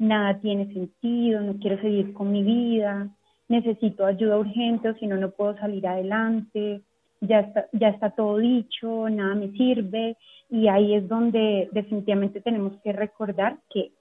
nada 0.00 0.40
tiene 0.40 0.66
sentido, 0.72 1.40
no 1.42 1.60
quiero 1.60 1.80
seguir 1.80 2.12
con 2.12 2.32
mi 2.32 2.42
vida, 2.42 3.08
necesito 3.46 4.04
ayuda 4.04 4.36
urgente 4.36 4.88
o 4.88 4.94
si 4.96 5.06
no, 5.06 5.16
no 5.16 5.30
puedo 5.30 5.56
salir 5.58 5.86
adelante, 5.86 6.82
ya 7.20 7.40
está, 7.40 7.66
ya 7.72 7.88
está 7.88 8.10
todo 8.10 8.38
dicho, 8.38 9.08
nada 9.08 9.34
me 9.34 9.50
sirve 9.52 10.16
y 10.48 10.68
ahí 10.68 10.94
es 10.94 11.08
donde 11.08 11.68
definitivamente 11.72 12.40
tenemos 12.40 12.72
que 12.82 12.92
recordar 12.92 13.58
que 13.72 13.92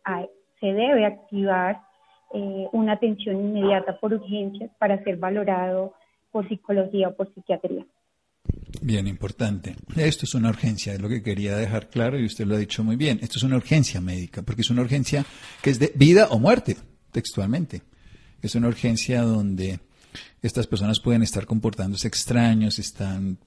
se 0.59 0.67
debe 0.67 1.05
activar 1.05 1.81
eh, 2.33 2.67
una 2.71 2.93
atención 2.93 3.35
inmediata 3.37 3.99
por 3.99 4.13
urgencias 4.13 4.71
para 4.79 5.03
ser 5.03 5.17
valorado 5.17 5.93
por 6.31 6.47
psicología 6.47 7.09
o 7.09 7.15
por 7.15 7.33
psiquiatría. 7.33 7.85
Bien, 8.81 9.07
importante. 9.07 9.75
Esto 9.95 10.25
es 10.25 10.33
una 10.35 10.49
urgencia, 10.49 10.93
es 10.93 11.01
lo 11.01 11.09
que 11.09 11.21
quería 11.21 11.57
dejar 11.57 11.89
claro 11.89 12.17
y 12.17 12.25
usted 12.25 12.45
lo 12.45 12.55
ha 12.55 12.59
dicho 12.59 12.83
muy 12.83 12.95
bien. 12.95 13.19
Esto 13.21 13.37
es 13.37 13.43
una 13.43 13.57
urgencia 13.57 13.99
médica, 13.99 14.41
porque 14.41 14.61
es 14.61 14.69
una 14.69 14.81
urgencia 14.81 15.25
que 15.61 15.69
es 15.69 15.79
de 15.79 15.91
vida 15.95 16.27
o 16.29 16.39
muerte, 16.39 16.77
textualmente. 17.11 17.81
Es 18.41 18.55
una 18.55 18.67
urgencia 18.67 19.21
donde 19.21 19.79
estas 20.41 20.67
personas 20.67 20.99
pueden 20.99 21.23
estar 21.23 21.45
comportándose 21.45 22.07
extraños, 22.07 22.79
están 22.79 23.37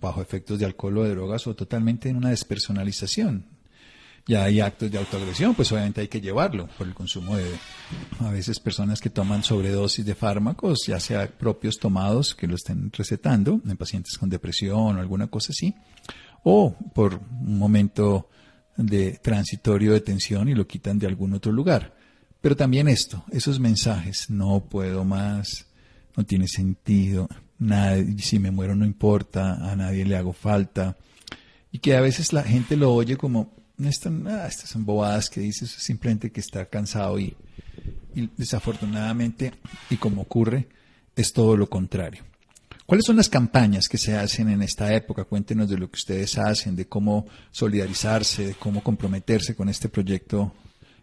bajo 0.00 0.20
efectos 0.22 0.58
de 0.58 0.66
alcohol 0.66 0.98
o 0.98 1.04
de 1.04 1.10
drogas 1.10 1.46
o 1.46 1.54
totalmente 1.54 2.08
en 2.08 2.16
una 2.16 2.30
despersonalización 2.30 3.46
ya 4.26 4.44
hay 4.44 4.60
actos 4.60 4.90
de 4.90 4.98
autoagresión, 4.98 5.54
pues 5.54 5.72
obviamente 5.72 6.00
hay 6.00 6.08
que 6.08 6.20
llevarlo 6.20 6.68
por 6.78 6.86
el 6.86 6.94
consumo 6.94 7.36
de 7.36 7.50
a 8.20 8.30
veces 8.30 8.60
personas 8.60 9.00
que 9.00 9.10
toman 9.10 9.42
sobredosis 9.42 10.06
de 10.06 10.14
fármacos, 10.14 10.84
ya 10.86 11.00
sea 11.00 11.28
propios 11.28 11.78
tomados 11.78 12.34
que 12.34 12.46
lo 12.46 12.54
estén 12.54 12.92
recetando 12.92 13.60
en 13.66 13.76
pacientes 13.76 14.16
con 14.18 14.30
depresión 14.30 14.96
o 14.96 15.00
alguna 15.00 15.26
cosa 15.26 15.50
así, 15.50 15.74
o 16.44 16.74
por 16.94 17.14
un 17.14 17.58
momento 17.58 18.28
de 18.76 19.18
transitorio 19.22 19.92
de 19.92 20.00
tensión 20.00 20.48
y 20.48 20.54
lo 20.54 20.66
quitan 20.66 20.98
de 20.98 21.06
algún 21.06 21.34
otro 21.34 21.52
lugar. 21.52 21.94
Pero 22.40 22.56
también 22.56 22.88
esto, 22.88 23.24
esos 23.30 23.60
mensajes, 23.60 24.30
no 24.30 24.60
puedo 24.60 25.04
más, 25.04 25.66
no 26.16 26.24
tiene 26.24 26.48
sentido, 26.48 27.28
nadie, 27.58 28.18
si 28.18 28.38
me 28.38 28.50
muero 28.50 28.74
no 28.74 28.84
importa, 28.84 29.70
a 29.70 29.76
nadie 29.76 30.04
le 30.04 30.16
hago 30.16 30.32
falta, 30.32 30.96
y 31.70 31.78
que 31.78 31.96
a 31.96 32.00
veces 32.00 32.32
la 32.32 32.42
gente 32.42 32.76
lo 32.76 32.92
oye 32.92 33.16
como 33.16 33.62
Ah, 34.26 34.46
estas 34.48 34.70
son 34.70 34.84
bobadas 34.84 35.28
que 35.28 35.40
dices, 35.40 35.70
simplemente 35.70 36.30
que 36.30 36.40
está 36.40 36.66
cansado 36.66 37.18
y, 37.18 37.36
desafortunadamente, 38.36 39.52
y 39.90 39.96
como 39.96 40.22
ocurre, 40.22 40.68
es 41.16 41.32
todo 41.32 41.56
lo 41.56 41.68
contrario. 41.68 42.22
¿Cuáles 42.86 43.04
son 43.06 43.16
las 43.16 43.28
campañas 43.28 43.88
que 43.88 43.98
se 43.98 44.16
hacen 44.16 44.50
en 44.50 44.62
esta 44.62 44.94
época? 44.94 45.24
Cuéntenos 45.24 45.68
de 45.68 45.78
lo 45.78 45.90
que 45.90 45.96
ustedes 45.96 46.36
hacen, 46.38 46.76
de 46.76 46.86
cómo 46.86 47.26
solidarizarse, 47.50 48.46
de 48.48 48.54
cómo 48.54 48.82
comprometerse 48.82 49.56
con 49.56 49.68
este 49.68 49.88
proyecto, 49.88 50.52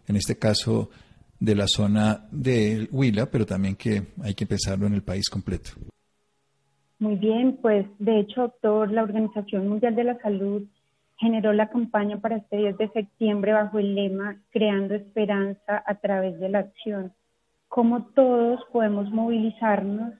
en 0.06 0.16
este 0.16 0.38
caso 0.38 0.90
de 1.40 1.54
la 1.54 1.66
zona 1.66 2.26
de 2.30 2.88
Huila, 2.92 3.26
pero 3.26 3.46
también 3.46 3.74
que 3.74 4.02
hay 4.22 4.34
que 4.34 4.46
pensarlo 4.46 4.86
en 4.86 4.94
el 4.94 5.02
país 5.02 5.28
completo. 5.28 5.70
Muy 6.98 7.16
bien, 7.16 7.58
pues 7.62 7.86
de 7.98 8.20
hecho, 8.20 8.42
doctor, 8.42 8.92
la 8.92 9.02
Organización 9.02 9.66
Mundial 9.68 9.96
de 9.96 10.04
la 10.04 10.18
Salud 10.18 10.64
generó 11.16 11.52
la 11.54 11.68
campaña 11.68 12.18
para 12.18 12.36
este 12.36 12.58
10 12.58 12.78
de 12.78 12.90
septiembre 12.90 13.52
bajo 13.52 13.78
el 13.78 13.94
lema 13.94 14.36
Creando 14.50 14.94
Esperanza 14.94 15.82
a 15.86 15.94
través 15.94 16.38
de 16.38 16.50
la 16.50 16.60
acción. 16.60 17.12
Cómo 17.68 18.04
todos 18.14 18.60
podemos 18.70 19.10
movilizarnos 19.10 20.12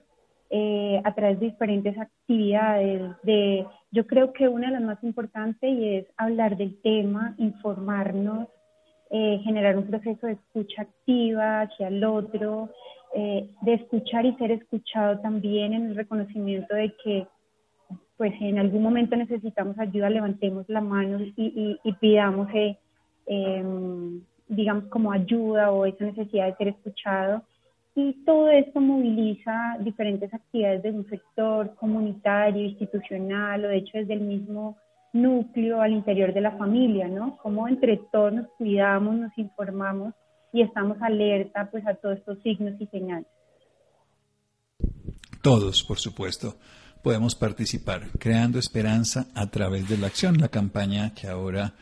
eh, 0.49 1.01
a 1.03 1.13
través 1.13 1.39
de 1.39 1.47
diferentes 1.47 1.97
actividades. 1.97 3.15
De, 3.23 3.65
yo 3.91 4.07
creo 4.07 4.33
que 4.33 4.47
una 4.47 4.67
de 4.67 4.73
las 4.73 4.81
más 4.81 5.03
importantes 5.03 5.69
y 5.69 5.97
es 5.97 6.05
hablar 6.17 6.57
del 6.57 6.81
tema, 6.81 7.35
informarnos, 7.37 8.47
eh, 9.13 9.41
generar 9.43 9.77
un 9.77 9.87
proceso 9.87 10.25
de 10.25 10.33
escucha 10.33 10.83
activa 10.83 11.61
hacia 11.61 11.89
el 11.89 12.01
otro, 12.03 12.69
eh, 13.13 13.49
de 13.61 13.73
escuchar 13.73 14.25
y 14.25 14.33
ser 14.35 14.51
escuchado 14.51 15.19
también 15.19 15.73
en 15.73 15.87
el 15.87 15.95
reconocimiento 15.95 16.73
de 16.73 16.93
que 17.03 17.27
pues 18.15 18.33
en 18.39 18.57
algún 18.57 18.83
momento 18.83 19.17
necesitamos 19.17 19.77
ayuda, 19.79 20.09
levantemos 20.09 20.63
la 20.69 20.79
mano 20.79 21.19
y, 21.35 21.77
pidamos, 21.99 22.47
eh, 22.53 22.77
em, 23.25 24.21
digamos, 24.47 24.85
como 24.85 25.11
ayuda 25.11 25.71
o 25.71 25.85
esa 25.85 26.05
necesidad 26.05 26.45
de 26.45 26.55
ser 26.55 26.67
escuchado. 26.69 27.41
Y 27.95 28.13
todo 28.23 28.47
esto 28.49 28.79
moviliza 28.79 29.75
diferentes 29.79 30.33
actividades 30.33 30.83
de 30.83 30.91
un 30.91 31.09
sector 31.09 31.75
comunitario, 31.75 32.63
institucional 32.63 33.65
o 33.65 33.67
de 33.67 33.77
hecho 33.77 33.97
desde 33.97 34.13
el 34.13 34.21
mismo 34.21 34.77
núcleo 35.13 35.81
al 35.81 35.93
interior 35.93 36.33
de 36.33 36.41
la 36.41 36.57
familia, 36.57 37.07
¿no? 37.07 37.37
Como 37.37 37.67
entre 37.67 37.97
todos 38.11 38.33
nos 38.33 38.47
cuidamos, 38.57 39.15
nos 39.15 39.37
informamos 39.37 40.13
y 40.53 40.61
estamos 40.61 40.97
alerta 41.01 41.69
pues 41.71 41.85
a 41.87 41.95
todos 41.95 42.17
estos 42.17 42.39
signos 42.41 42.79
y 42.79 42.87
señales. 42.87 43.27
Todos, 45.41 45.83
por 45.83 45.99
supuesto 45.99 46.55
podemos 47.01 47.35
participar, 47.35 48.09
creando 48.19 48.59
esperanza 48.59 49.27
a 49.33 49.49
través 49.49 49.89
de 49.89 49.97
la 49.97 50.07
acción, 50.07 50.37
la 50.37 50.49
campaña 50.49 51.13
que 51.13 51.27
ahora 51.27 51.73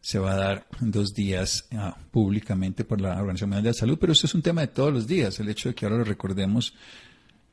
se 0.00 0.18
va 0.18 0.32
a 0.32 0.36
dar 0.36 0.66
dos 0.80 1.14
días 1.14 1.66
ah, 1.72 1.96
públicamente 2.10 2.84
por 2.84 3.00
la 3.00 3.18
Organización 3.18 3.50
Mundial 3.50 3.64
de 3.64 3.70
la 3.70 3.74
Salud, 3.74 3.98
pero 4.00 4.12
esto 4.12 4.26
es 4.26 4.34
un 4.34 4.42
tema 4.42 4.60
de 4.60 4.68
todos 4.68 4.92
los 4.92 5.06
días, 5.06 5.40
el 5.40 5.48
hecho 5.48 5.68
de 5.68 5.74
que 5.74 5.86
ahora 5.86 5.98
lo 5.98 6.04
recordemos, 6.04 6.74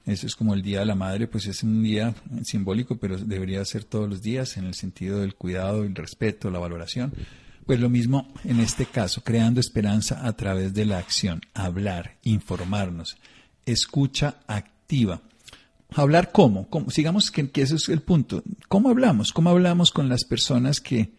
ese 0.05 0.27
es 0.27 0.35
como 0.35 0.53
el 0.53 0.61
Día 0.61 0.79
de 0.79 0.85
la 0.85 0.95
Madre, 0.95 1.27
pues 1.27 1.47
es 1.47 1.63
un 1.63 1.81
día 1.81 2.13
simbólico, 2.43 2.97
pero 2.97 3.17
debería 3.17 3.63
ser 3.63 3.85
todos 3.85 4.09
los 4.09 4.21
días 4.21 4.57
en 4.57 4.65
el 4.65 4.73
sentido 4.73 5.19
del 5.19 5.35
cuidado, 5.35 5.83
el 5.83 5.95
respeto, 5.95 6.51
la 6.51 6.59
valoración. 6.59 7.13
Pues 7.65 7.79
lo 7.79 7.89
mismo 7.89 8.33
en 8.43 8.59
este 8.59 8.85
caso, 8.85 9.23
creando 9.23 9.61
esperanza 9.61 10.27
a 10.27 10.33
través 10.33 10.73
de 10.73 10.85
la 10.85 10.97
acción, 10.97 11.41
hablar, 11.53 12.17
informarnos, 12.23 13.15
escucha 13.65 14.39
activa. 14.47 15.21
Hablar 15.95 16.31
cómo, 16.33 16.67
sigamos 16.89 17.31
que, 17.31 17.49
que, 17.49 17.61
ese 17.61 17.75
es 17.75 17.87
el 17.87 18.01
punto. 18.01 18.43
¿Cómo 18.67 18.89
hablamos? 18.89 19.31
¿Cómo 19.31 19.51
hablamos 19.51 19.91
con 19.91 20.09
las 20.09 20.25
personas 20.25 20.81
que, 20.81 21.11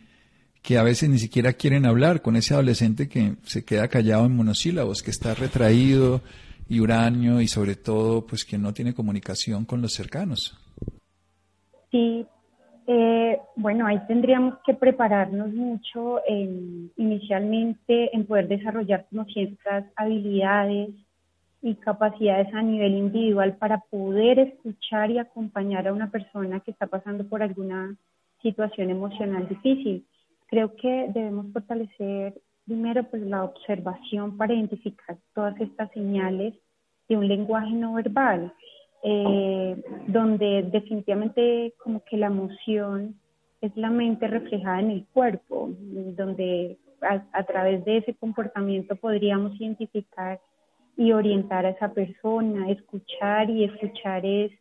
que 0.61 0.77
a 0.77 0.83
veces 0.83 1.09
ni 1.09 1.18
siquiera 1.18 1.55
quieren 1.55 1.87
hablar? 1.87 2.20
Con 2.20 2.37
ese 2.37 2.53
adolescente 2.53 3.09
que 3.09 3.37
se 3.47 3.64
queda 3.64 3.88
callado 3.88 4.27
en 4.27 4.37
monosílabos, 4.37 5.03
que 5.03 5.12
está 5.12 5.35
retraído 5.35 6.23
y 6.68 6.81
huraño 6.81 7.40
y 7.40 7.48
sobre 7.48 7.77
todo 7.77 8.27
pues 8.27 8.44
que 8.44 8.59
no 8.59 8.72
tiene 8.72 8.94
comunicación 8.94 9.64
con 9.64 9.83
los 9.83 9.92
cercanos. 9.92 10.59
Sí, 11.90 12.27
eh, 12.87 13.38
bueno, 13.57 13.87
ahí 13.87 13.98
tendríamos 14.07 14.57
que 14.66 14.74
prepararnos 14.74 15.53
mucho 15.53 16.20
inicialmente 16.96 18.14
en 18.14 18.27
poder 18.27 18.48
desarrollar 18.48 19.07
como 19.09 19.24
ciertas 19.27 19.85
habilidades 19.96 20.90
y 21.62 21.74
capacidades 21.77 22.53
a 22.53 22.61
nivel 22.61 22.92
individual 22.94 23.57
para 23.57 23.79
poder 23.79 24.38
escuchar 24.38 25.11
y 25.11 25.18
acompañar 25.18 25.88
a 25.88 25.94
una 25.94 26.11
persona 26.11 26.61
que 26.61 26.72
está 26.72 26.87
pasando 26.87 27.27
por 27.27 27.42
alguna 27.42 27.96
situación 28.42 28.90
emocional 28.90 29.48
difícil. 29.48 30.05
Creo 30.48 30.77
que 30.77 31.11
debemos 31.14 31.46
fortalecer 31.55 32.35
primero 32.66 33.05
pues 33.05 33.22
la 33.22 33.44
observación 33.44 34.37
para 34.37 34.55
identificar 34.55 35.16
todas 35.35 35.59
estas 35.61 35.90
señales 35.92 36.55
de 37.09 37.16
un 37.16 37.29
lenguaje 37.29 37.72
no 37.72 37.94
verbal, 37.94 38.53
eh, 39.03 39.77
donde 40.07 40.62
definitivamente 40.70 41.74
como 41.83 42.03
que 42.05 42.16
la 42.16 42.27
emoción 42.27 43.20
es 43.61 43.77
la 43.77 43.90
mente 43.90 44.27
reflejada 44.29 44.81
en 44.81 44.90
el 44.90 45.07
cuerpo, 45.12 45.70
donde 45.79 46.79
a, 47.00 47.42
través 47.44 47.85
de 47.85 47.98
ese 47.98 48.14
comportamiento 48.14 48.96
podríamos 48.96 49.59
identificar 49.61 50.40
y 50.96 51.12
orientar 51.12 51.66
a 51.66 51.70
esa 51.70 51.92
persona, 51.92 52.70
escuchar 52.70 53.50
y 53.50 53.64
escuchar 53.64 54.24
es 54.24 54.53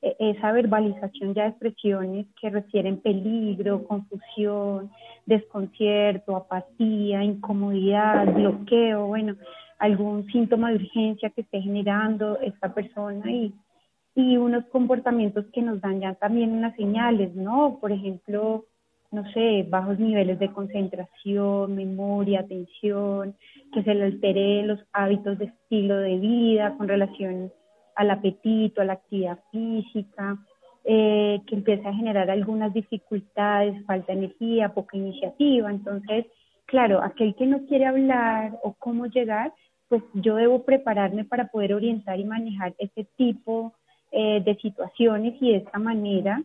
esa 0.00 0.52
verbalización 0.52 1.34
ya 1.34 1.44
de 1.44 1.48
expresiones 1.50 2.26
que 2.40 2.50
refieren 2.50 3.00
peligro, 3.00 3.84
confusión, 3.84 4.90
desconcierto, 5.26 6.36
apatía, 6.36 7.24
incomodidad, 7.24 8.32
bloqueo, 8.32 9.06
bueno, 9.06 9.36
algún 9.78 10.26
síntoma 10.26 10.70
de 10.70 10.76
urgencia 10.76 11.30
que 11.30 11.40
esté 11.40 11.60
generando 11.60 12.38
esta 12.40 12.72
persona 12.72 13.30
y, 13.30 13.52
y 14.14 14.36
unos 14.36 14.64
comportamientos 14.66 15.46
que 15.52 15.62
nos 15.62 15.80
dan 15.80 16.00
ya 16.00 16.14
también 16.14 16.52
unas 16.52 16.76
señales, 16.76 17.34
¿no? 17.34 17.78
Por 17.80 17.92
ejemplo, 17.92 18.66
no 19.10 19.24
sé, 19.32 19.66
bajos 19.68 19.98
niveles 19.98 20.38
de 20.38 20.52
concentración, 20.52 21.74
memoria, 21.74 22.40
atención, 22.40 23.34
que 23.72 23.82
se 23.82 23.94
le 23.94 24.04
altere 24.04 24.62
los 24.64 24.80
hábitos 24.92 25.38
de 25.38 25.46
estilo 25.46 25.96
de 25.96 26.18
vida 26.18 26.76
con 26.76 26.88
relación 26.88 27.52
al 27.98 28.10
apetito, 28.10 28.80
a 28.80 28.84
la 28.84 28.92
actividad 28.94 29.40
física, 29.50 30.38
eh, 30.84 31.40
que 31.46 31.56
empiece 31.56 31.86
a 31.86 31.92
generar 31.92 32.30
algunas 32.30 32.72
dificultades, 32.72 33.84
falta 33.84 34.12
de 34.12 34.20
energía, 34.20 34.72
poca 34.72 34.96
iniciativa. 34.96 35.68
Entonces, 35.68 36.26
claro, 36.64 37.02
aquel 37.02 37.34
que 37.34 37.44
no 37.44 37.66
quiere 37.66 37.86
hablar 37.86 38.56
o 38.62 38.72
cómo 38.74 39.06
llegar, 39.06 39.52
pues 39.88 40.02
yo 40.14 40.36
debo 40.36 40.64
prepararme 40.64 41.24
para 41.24 41.48
poder 41.48 41.74
orientar 41.74 42.20
y 42.20 42.24
manejar 42.24 42.72
ese 42.78 43.04
tipo 43.16 43.74
eh, 44.12 44.40
de 44.44 44.54
situaciones 44.58 45.34
y 45.40 45.50
de 45.50 45.56
esta 45.58 45.80
manera 45.80 46.40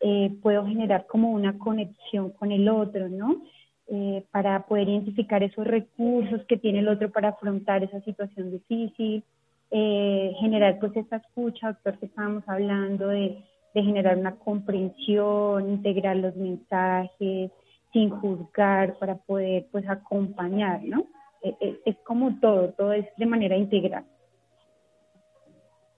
eh, 0.00 0.32
puedo 0.42 0.66
generar 0.66 1.06
como 1.06 1.30
una 1.30 1.56
conexión 1.58 2.30
con 2.30 2.50
el 2.50 2.68
otro, 2.68 3.08
¿no? 3.08 3.42
Eh, 3.86 4.24
para 4.32 4.66
poder 4.66 4.88
identificar 4.88 5.44
esos 5.44 5.64
recursos 5.64 6.44
que 6.48 6.56
tiene 6.56 6.80
el 6.80 6.88
otro 6.88 7.08
para 7.10 7.28
afrontar 7.28 7.84
esa 7.84 8.00
situación 8.00 8.50
difícil, 8.50 9.22
eh, 9.70 10.32
generar 10.40 10.78
pues 10.78 10.96
esta 10.96 11.16
escucha, 11.16 11.68
doctor, 11.68 11.98
que 11.98 12.06
estábamos 12.06 12.44
hablando 12.46 13.08
de, 13.08 13.44
de 13.74 13.82
generar 13.82 14.16
una 14.16 14.36
comprensión, 14.36 15.68
integrar 15.68 16.16
los 16.16 16.34
mensajes, 16.36 17.50
sin 17.92 18.10
juzgar, 18.10 18.98
para 18.98 19.16
poder 19.16 19.66
pues 19.70 19.88
acompañar, 19.88 20.82
¿no? 20.84 21.06
es 21.40 21.96
como 22.04 22.36
todo, 22.40 22.70
todo 22.70 22.92
es 22.92 23.06
de 23.16 23.24
manera 23.24 23.56
integral. 23.56 24.04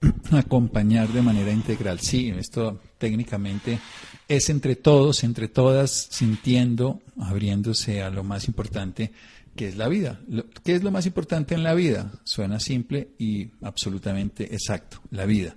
acompañar 0.31 1.07
de 1.09 1.21
manera 1.21 1.51
integral. 1.51 1.99
Sí, 1.99 2.33
esto 2.37 2.79
técnicamente 2.97 3.79
es 4.27 4.49
entre 4.49 4.75
todos, 4.75 5.23
entre 5.23 5.47
todas, 5.47 5.91
sintiendo, 5.91 7.01
abriéndose 7.19 8.01
a 8.01 8.09
lo 8.09 8.23
más 8.23 8.47
importante 8.47 9.11
que 9.55 9.67
es 9.67 9.77
la 9.77 9.87
vida. 9.87 10.19
¿Qué 10.63 10.75
es 10.75 10.83
lo 10.83 10.91
más 10.91 11.05
importante 11.05 11.55
en 11.55 11.63
la 11.63 11.73
vida? 11.73 12.11
Suena 12.23 12.59
simple 12.59 13.11
y 13.17 13.51
absolutamente 13.61 14.53
exacto, 14.53 15.01
la 15.09 15.25
vida. 15.25 15.55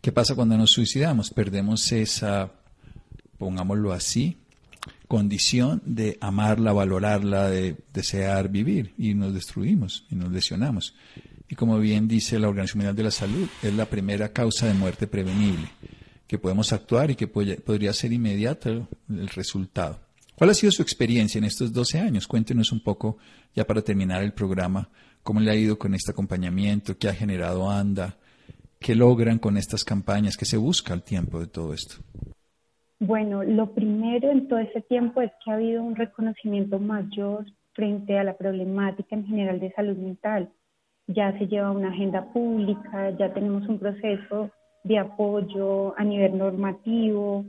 ¿Qué 0.00 0.12
pasa 0.12 0.34
cuando 0.34 0.56
nos 0.56 0.70
suicidamos? 0.70 1.30
Perdemos 1.30 1.92
esa, 1.92 2.52
pongámoslo 3.38 3.92
así, 3.92 4.38
condición 5.08 5.82
de 5.84 6.16
amarla, 6.20 6.72
valorarla, 6.72 7.50
de 7.50 7.76
desear 7.92 8.48
vivir 8.48 8.94
y 8.96 9.14
nos 9.14 9.34
destruimos 9.34 10.06
y 10.10 10.14
nos 10.14 10.32
lesionamos 10.32 10.94
y 11.50 11.56
como 11.56 11.80
bien 11.80 12.06
dice 12.06 12.38
la 12.38 12.48
Organización 12.48 12.78
Mundial 12.78 12.96
de 12.96 13.02
la 13.02 13.10
Salud, 13.10 13.48
es 13.60 13.74
la 13.74 13.86
primera 13.86 14.32
causa 14.32 14.66
de 14.66 14.74
muerte 14.74 15.08
prevenible, 15.08 15.68
que 16.28 16.38
podemos 16.38 16.72
actuar 16.72 17.10
y 17.10 17.16
que 17.16 17.26
podría 17.26 17.92
ser 17.92 18.12
inmediato 18.12 18.88
el 19.08 19.28
resultado. 19.28 19.98
¿Cuál 20.40 20.48
ha 20.48 20.54
sido 20.54 20.72
su 20.72 20.80
experiencia 20.80 21.38
en 21.38 21.44
estos 21.44 21.70
12 21.70 21.98
años? 21.98 22.26
Cuéntenos 22.26 22.72
un 22.72 22.82
poco, 22.82 23.18
ya 23.54 23.66
para 23.66 23.82
terminar 23.82 24.22
el 24.22 24.32
programa, 24.32 24.88
cómo 25.22 25.38
le 25.38 25.50
ha 25.50 25.54
ido 25.54 25.78
con 25.78 25.92
este 25.94 26.12
acompañamiento, 26.12 26.96
qué 26.98 27.10
ha 27.10 27.12
generado 27.12 27.68
ANDA, 27.68 28.16
qué 28.78 28.94
logran 28.94 29.38
con 29.38 29.58
estas 29.58 29.84
campañas, 29.84 30.38
qué 30.38 30.46
se 30.46 30.56
busca 30.56 30.94
al 30.94 31.02
tiempo 31.02 31.40
de 31.40 31.46
todo 31.46 31.74
esto. 31.74 31.96
Bueno, 33.00 33.44
lo 33.44 33.74
primero 33.74 34.30
en 34.30 34.48
todo 34.48 34.60
ese 34.60 34.80
tiempo 34.80 35.20
es 35.20 35.30
que 35.44 35.50
ha 35.50 35.56
habido 35.56 35.82
un 35.82 35.94
reconocimiento 35.94 36.78
mayor 36.78 37.44
frente 37.74 38.18
a 38.18 38.24
la 38.24 38.38
problemática 38.38 39.14
en 39.14 39.26
general 39.26 39.60
de 39.60 39.70
salud 39.72 39.98
mental 39.98 40.50
ya 41.06 41.36
se 41.38 41.48
lleva 41.48 41.70
una 41.70 41.88
agenda 41.90 42.32
pública, 42.32 43.10
ya 43.18 43.32
tenemos 43.34 43.68
un 43.68 43.78
proceso 43.78 44.50
de 44.84 44.98
apoyo 44.98 45.98
a 45.98 46.04
nivel 46.04 46.38
normativo, 46.38 47.44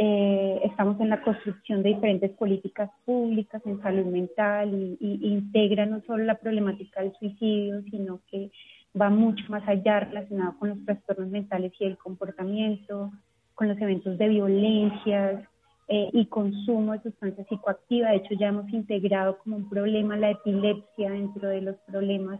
eh, 0.00 0.60
estamos 0.62 1.00
en 1.00 1.08
la 1.10 1.20
construcción 1.22 1.82
de 1.82 1.88
diferentes 1.88 2.30
políticas 2.30 2.88
públicas 3.04 3.60
en 3.66 3.82
salud 3.82 4.06
mental 4.06 4.72
y, 4.72 4.96
y, 5.00 5.26
integra 5.26 5.86
no 5.86 6.00
solo 6.06 6.22
la 6.22 6.36
problemática 6.36 7.02
del 7.02 7.12
suicidio, 7.18 7.82
sino 7.90 8.20
que 8.30 8.52
va 8.98 9.10
mucho 9.10 9.44
más 9.48 9.66
allá 9.66 10.00
relacionado 10.00 10.56
con 10.58 10.68
los 10.68 10.84
trastornos 10.84 11.28
mentales 11.30 11.72
y 11.80 11.84
el 11.84 11.98
comportamiento, 11.98 13.10
con 13.56 13.66
los 13.66 13.78
eventos 13.80 14.16
de 14.18 14.28
violencias 14.28 15.42
eh, 15.88 16.10
y 16.12 16.26
consumo 16.26 16.92
de 16.92 17.02
sustancias 17.02 17.46
psicoactivas. 17.48 18.10
De 18.10 18.16
hecho, 18.18 18.34
ya 18.34 18.48
hemos 18.48 18.72
integrado 18.72 19.38
como 19.38 19.56
un 19.56 19.68
problema 19.68 20.16
la 20.16 20.30
epilepsia 20.30 21.10
dentro 21.10 21.48
de 21.48 21.62
los 21.62 21.76
problemas 21.90 22.38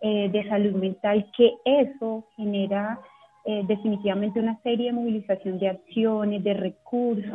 eh, 0.00 0.28
de 0.30 0.48
salud 0.48 0.74
mental, 0.74 1.30
que 1.36 1.52
eso 1.64 2.26
genera 2.36 2.98
eh, 3.50 3.64
definitivamente 3.66 4.38
una 4.38 4.60
serie 4.60 4.88
de 4.88 4.92
movilización 4.92 5.58
de 5.58 5.70
acciones, 5.70 6.44
de 6.44 6.52
recursos. 6.52 7.32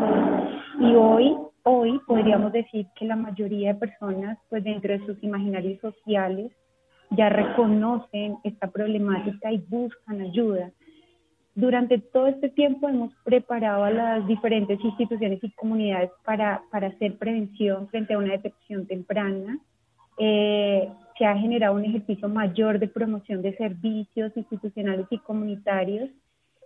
Y 0.80 0.94
hoy, 0.94 1.36
hoy 1.64 2.00
podríamos 2.06 2.52
decir 2.52 2.86
que 2.96 3.06
la 3.06 3.16
mayoría 3.16 3.74
de 3.74 3.80
personas, 3.80 4.38
pues 4.48 4.64
dentro 4.64 4.94
de 4.94 5.04
sus 5.08 5.24
imaginarios 5.24 5.82
sociales, 5.82 6.52
ya 7.10 7.30
reconocen 7.30 8.38
esta 8.44 8.70
problemática 8.70 9.52
y 9.52 9.58
buscan 9.68 10.22
ayuda. 10.22 10.70
Durante 11.56 11.98
todo 11.98 12.28
este 12.28 12.50
tiempo 12.50 12.88
hemos 12.88 13.12
preparado 13.24 13.84
a 13.84 13.90
las 13.90 14.28
diferentes 14.28 14.80
instituciones 14.84 15.44
y 15.44 15.50
comunidades 15.54 16.12
para, 16.24 16.62
para 16.70 16.90
hacer 16.90 17.18
prevención 17.18 17.88
frente 17.88 18.14
a 18.14 18.20
una 18.20 18.34
detección 18.34 18.86
temprana. 18.86 19.58
Eh, 20.20 20.92
se 21.18 21.26
ha 21.26 21.38
generado 21.38 21.76
un 21.76 21.86
ejercicio 21.86 22.28
mayor 22.28 22.80
de 22.80 22.88
promoción 22.88 23.42
de 23.42 23.56
servicios 23.58 24.32
institucionales 24.36 25.08
y 25.10 25.18
comunitarios 25.20 26.10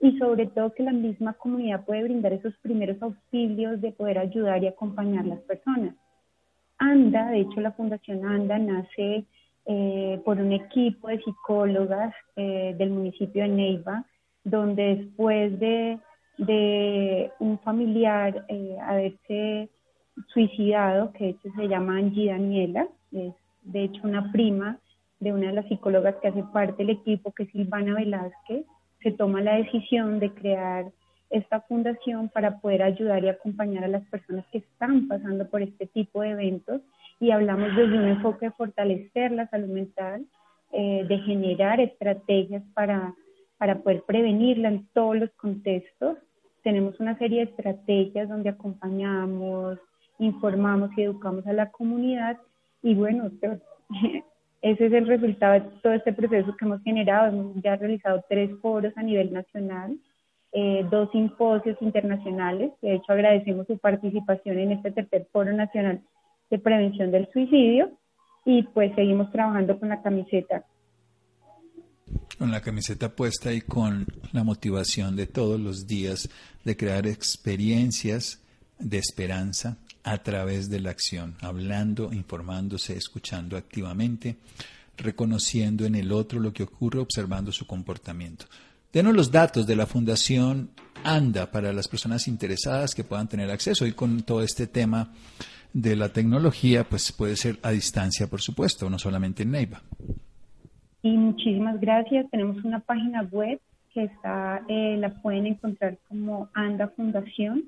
y 0.01 0.17
sobre 0.17 0.47
todo 0.47 0.73
que 0.73 0.83
la 0.83 0.93
misma 0.93 1.33
comunidad 1.33 1.85
puede 1.85 2.03
brindar 2.03 2.33
esos 2.33 2.55
primeros 2.57 3.01
auxilios 3.01 3.81
de 3.81 3.91
poder 3.91 4.19
ayudar 4.19 4.63
y 4.63 4.67
acompañar 4.67 5.25
a 5.25 5.29
las 5.29 5.39
personas. 5.41 5.95
ANDA, 6.77 7.31
de 7.31 7.41
hecho 7.41 7.59
la 7.61 7.71
Fundación 7.71 8.25
ANDA 8.25 8.59
nace 8.59 9.25
eh, 9.65 10.21
por 10.23 10.37
un 10.37 10.53
equipo 10.53 11.07
de 11.07 11.19
psicólogas 11.21 12.13
eh, 12.35 12.75
del 12.77 12.91
municipio 12.91 13.43
de 13.43 13.49
Neiva, 13.49 14.05
donde 14.43 14.95
después 14.95 15.59
de, 15.59 15.99
de 16.37 17.31
un 17.39 17.59
familiar 17.59 18.45
eh, 18.47 18.77
haberse 18.81 19.69
suicidado, 20.27 21.11
que 21.11 21.23
de 21.25 21.29
hecho 21.31 21.49
se 21.55 21.67
llama 21.67 21.97
Angie 21.97 22.31
Daniela, 22.31 22.87
es 23.11 23.33
de 23.67 23.83
hecho 23.83 24.01
una 24.03 24.31
prima 24.31 24.79
de 25.19 25.33
una 25.33 25.47
de 25.47 25.53
las 25.53 25.67
psicólogas 25.67 26.15
que 26.21 26.27
hace 26.27 26.43
parte 26.53 26.83
del 26.83 26.91
equipo, 26.91 27.31
que 27.31 27.43
es 27.43 27.51
Silvana 27.51 27.95
Velázquez, 27.95 28.65
se 29.01 29.11
toma 29.11 29.41
la 29.41 29.55
decisión 29.55 30.19
de 30.19 30.31
crear 30.31 30.85
esta 31.29 31.61
fundación 31.61 32.29
para 32.29 32.59
poder 32.59 32.83
ayudar 32.83 33.23
y 33.23 33.29
acompañar 33.29 33.83
a 33.83 33.89
las 33.89 34.05
personas 34.07 34.45
que 34.51 34.59
están 34.59 35.07
pasando 35.07 35.49
por 35.49 35.61
este 35.61 35.87
tipo 35.87 36.21
de 36.21 36.31
eventos 36.31 36.81
y 37.19 37.31
hablamos 37.31 37.75
desde 37.75 37.97
un 37.97 38.07
enfoque 38.07 38.47
de 38.47 38.51
fortalecer 38.51 39.31
la 39.31 39.47
salud 39.49 39.69
mental, 39.69 40.25
eh, 40.71 41.05
de 41.07 41.17
generar 41.19 41.79
estrategias 41.79 42.63
para, 42.73 43.13
para 43.57 43.79
poder 43.79 44.03
prevenirla 44.03 44.69
en 44.69 44.87
todos 44.93 45.17
los 45.17 45.31
contextos. 45.31 46.17
Tenemos 46.63 46.99
una 46.99 47.17
serie 47.17 47.39
de 47.39 47.51
estrategias 47.51 48.29
donde 48.29 48.49
acompañamos, 48.49 49.79
informamos 50.19 50.91
y 50.95 51.03
educamos 51.03 51.45
a 51.47 51.53
la 51.53 51.71
comunidad 51.71 52.37
y 52.81 52.95
bueno, 52.95 53.29
ese 54.61 54.85
es 54.85 54.93
el 54.93 55.07
resultado 55.07 55.53
de 55.53 55.61
todo 55.81 55.93
este 55.93 56.13
proceso 56.13 56.55
que 56.55 56.65
hemos 56.65 56.81
generado. 56.83 57.27
Hemos 57.27 57.61
ya 57.63 57.75
realizado 57.75 58.23
tres 58.29 58.51
foros 58.61 58.93
a 58.95 59.03
nivel 59.03 59.33
nacional, 59.33 59.97
eh, 60.51 60.85
dos 60.89 61.09
simposios 61.11 61.77
internacionales. 61.81 62.71
De 62.81 62.95
hecho, 62.95 63.11
agradecemos 63.11 63.67
su 63.67 63.77
participación 63.77 64.59
en 64.59 64.71
este 64.73 64.91
tercer 64.91 65.27
foro 65.31 65.53
nacional 65.53 66.01
de 66.49 66.59
prevención 66.59 67.11
del 67.11 67.29
suicidio 67.31 67.91
y 68.45 68.63
pues 68.63 68.93
seguimos 68.95 69.31
trabajando 69.31 69.77
con 69.79 69.89
la 69.89 70.01
camiseta. 70.01 70.65
con 72.39 72.51
la 72.51 72.61
camiseta 72.61 73.09
puesta 73.09 73.51
y 73.51 73.61
con 73.61 74.05
la 74.31 74.43
motivación 74.43 75.15
de 75.15 75.27
todos 75.27 75.59
los 75.59 75.87
días 75.87 76.29
de 76.63 76.77
crear 76.77 77.05
experiencias 77.07 78.41
de 78.79 78.99
esperanza 78.99 79.77
a 80.07 80.17
través 80.19 80.69
de 80.69 80.79
la 80.79 80.91
acción, 80.91 81.35
hablando, 81.41 82.13
informándose, 82.13 82.95
escuchando 82.95 83.57
activamente, 83.57 84.37
reconociendo 84.95 85.85
en 85.85 85.95
el 85.95 86.13
otro 86.13 86.39
lo 86.39 86.53
que 86.53 86.63
ocurre, 86.63 86.99
observando 86.99 87.51
su 87.51 87.67
comportamiento. 87.67 88.45
Denos 88.93 89.13
los 89.13 89.31
datos 89.31 89.67
de 89.67 89.75
la 89.75 89.85
Fundación 89.85 90.69
ANDA 91.03 91.51
para 91.51 91.73
las 91.73 91.89
personas 91.89 92.29
interesadas 92.29 92.95
que 92.95 93.03
puedan 93.03 93.27
tener 93.27 93.51
acceso. 93.51 93.85
Y 93.85 93.91
con 93.91 94.21
todo 94.21 94.41
este 94.41 94.65
tema 94.65 95.11
de 95.73 95.97
la 95.97 96.07
tecnología, 96.07 96.85
pues 96.85 97.11
puede 97.11 97.35
ser 97.35 97.59
a 97.61 97.71
distancia, 97.71 98.27
por 98.27 98.41
supuesto, 98.41 98.89
no 98.89 98.97
solamente 98.97 99.43
en 99.43 99.51
Neiva. 99.51 99.81
Y 101.01 101.17
muchísimas 101.17 101.81
gracias. 101.81 102.29
Tenemos 102.31 102.63
una 102.63 102.79
página 102.79 103.23
web 103.23 103.59
que 103.93 104.05
está, 104.05 104.61
eh, 104.69 104.95
la 104.97 105.09
pueden 105.21 105.47
encontrar 105.47 105.97
como 106.07 106.49
Anda 106.53 106.87
Fundación, 106.95 107.65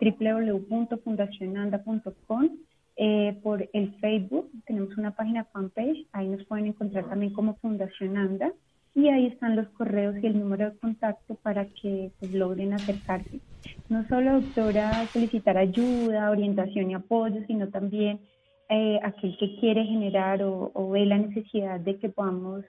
www.fundacionanda.com. 0.00 2.48
Eh, 2.96 3.36
por 3.42 3.68
el 3.72 3.92
Facebook 3.96 4.48
tenemos 4.66 4.96
una 4.96 5.16
página 5.16 5.42
fanpage, 5.44 6.06
ahí 6.12 6.28
nos 6.28 6.44
pueden 6.44 6.66
encontrar 6.66 7.08
también 7.08 7.32
como 7.32 7.56
Fundación 7.56 8.16
Anda 8.16 8.52
y 8.94 9.08
ahí 9.08 9.26
están 9.26 9.56
los 9.56 9.68
correos 9.70 10.16
y 10.22 10.26
el 10.26 10.38
número 10.38 10.70
de 10.70 10.78
contacto 10.78 11.34
para 11.34 11.66
que 11.66 12.12
pues, 12.20 12.32
logren 12.32 12.72
acercarse. 12.72 13.40
No 13.88 14.06
solo, 14.06 14.40
doctora, 14.40 15.06
solicitar 15.06 15.58
ayuda, 15.58 16.30
orientación 16.30 16.90
y 16.90 16.94
apoyo, 16.94 17.44
sino 17.46 17.68
también 17.68 18.20
eh, 18.68 19.00
aquel 19.02 19.36
que 19.36 19.56
quiere 19.56 19.84
generar 19.84 20.42
o, 20.42 20.90
ve 20.90 21.06
la 21.06 21.18
necesidad 21.18 21.80
de 21.80 21.98
que 21.98 22.08
podamos 22.08 22.64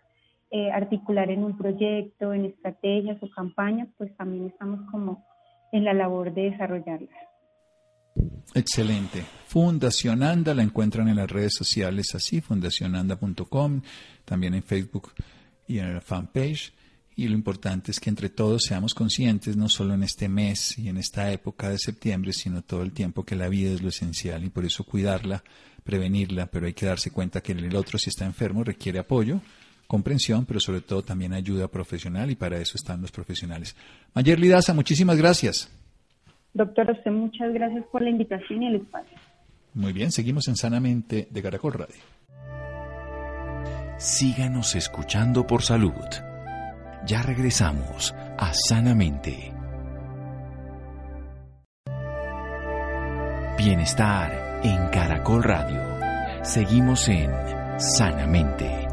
eh, 0.50 0.72
articular 0.72 1.30
en 1.30 1.44
un 1.44 1.58
proyecto, 1.58 2.34
en 2.34 2.46
estrategias 2.46 3.22
o 3.22 3.30
campañas, 3.30 3.88
pues 3.98 4.16
también 4.18 4.48
estamos 4.48 4.82
como 4.90 5.24
en 5.76 5.84
la 5.84 5.94
labor 5.94 6.34
de 6.34 6.52
desarrollarlas. 6.52 7.10
Excelente. 8.54 9.26
Fundación 9.48 10.24
Anda 10.24 10.54
la 10.54 10.64
encuentran 10.64 11.10
en 11.10 11.18
las 11.18 11.30
redes 11.30 11.54
sociales 11.54 12.16
así, 12.16 12.40
fundacionanda.com, 12.40 13.82
también 14.24 14.54
en 14.54 14.64
Facebook 14.64 15.12
y 15.68 15.80
en 15.80 15.94
la 15.96 16.02
fanpage. 16.02 16.74
Y 17.18 17.28
lo 17.28 17.36
importante 17.36 17.92
es 17.92 18.00
que 18.00 18.10
entre 18.10 18.30
todos 18.30 18.64
seamos 18.64 18.94
conscientes, 18.94 19.58
no 19.58 19.68
solo 19.68 19.94
en 19.94 20.04
este 20.04 20.30
mes 20.30 20.78
y 20.78 20.88
en 20.88 20.98
esta 20.98 21.32
época 21.32 21.70
de 21.70 21.78
septiembre, 21.78 22.32
sino 22.32 22.62
todo 22.62 22.82
el 22.82 22.92
tiempo 22.92 23.24
que 23.24 23.36
la 23.36 23.50
vida 23.50 23.72
es 23.72 23.82
lo 23.82 23.90
esencial 23.90 24.44
y 24.44 24.50
por 24.50 24.66
eso 24.66 24.86
cuidarla, 24.86 25.44
prevenirla, 25.84 26.48
pero 26.48 26.68
hay 26.68 26.74
que 26.74 26.86
darse 26.86 27.12
cuenta 27.12 27.42
que 27.42 27.52
el 27.52 27.76
otro 27.76 27.98
si 27.98 28.10
está 28.10 28.26
enfermo 28.26 28.64
requiere 28.64 29.00
apoyo, 29.00 29.42
comprensión, 29.88 30.46
pero 30.46 30.60
sobre 30.60 30.82
todo 30.82 31.04
también 31.04 31.34
ayuda 31.34 31.68
profesional 31.68 32.32
y 32.32 32.36
para 32.36 32.58
eso 32.58 32.76
están 32.76 33.02
los 33.02 33.12
profesionales. 33.12 33.76
Mayer 34.14 34.40
Lidaza, 34.40 34.74
muchísimas 34.74 35.18
gracias. 35.18 35.72
Doctor, 36.54 36.90
usted 36.92 37.12
muchas 37.12 37.54
gracias 37.54 37.86
por 37.92 38.02
la 38.02 38.10
invitación 38.10 38.64
y 38.64 38.68
el 38.68 38.76
espacio. 38.76 39.18
Muy 39.74 39.92
bien, 39.92 40.12
seguimos 40.12 40.48
en 40.48 40.56
Sanamente 40.56 41.28
de 41.30 41.42
Caracol 41.42 41.74
Radio. 41.74 41.96
Síganos 43.98 44.76
escuchando 44.76 45.46
por 45.46 45.62
salud. 45.62 45.94
Ya 47.06 47.22
regresamos 47.22 48.14
a 48.38 48.52
Sanamente. 48.54 49.54
Bienestar 53.58 54.62
en 54.64 54.88
Caracol 54.90 55.44
Radio. 55.44 55.82
Seguimos 56.44 57.08
en 57.10 57.32
Sanamente. 57.80 58.85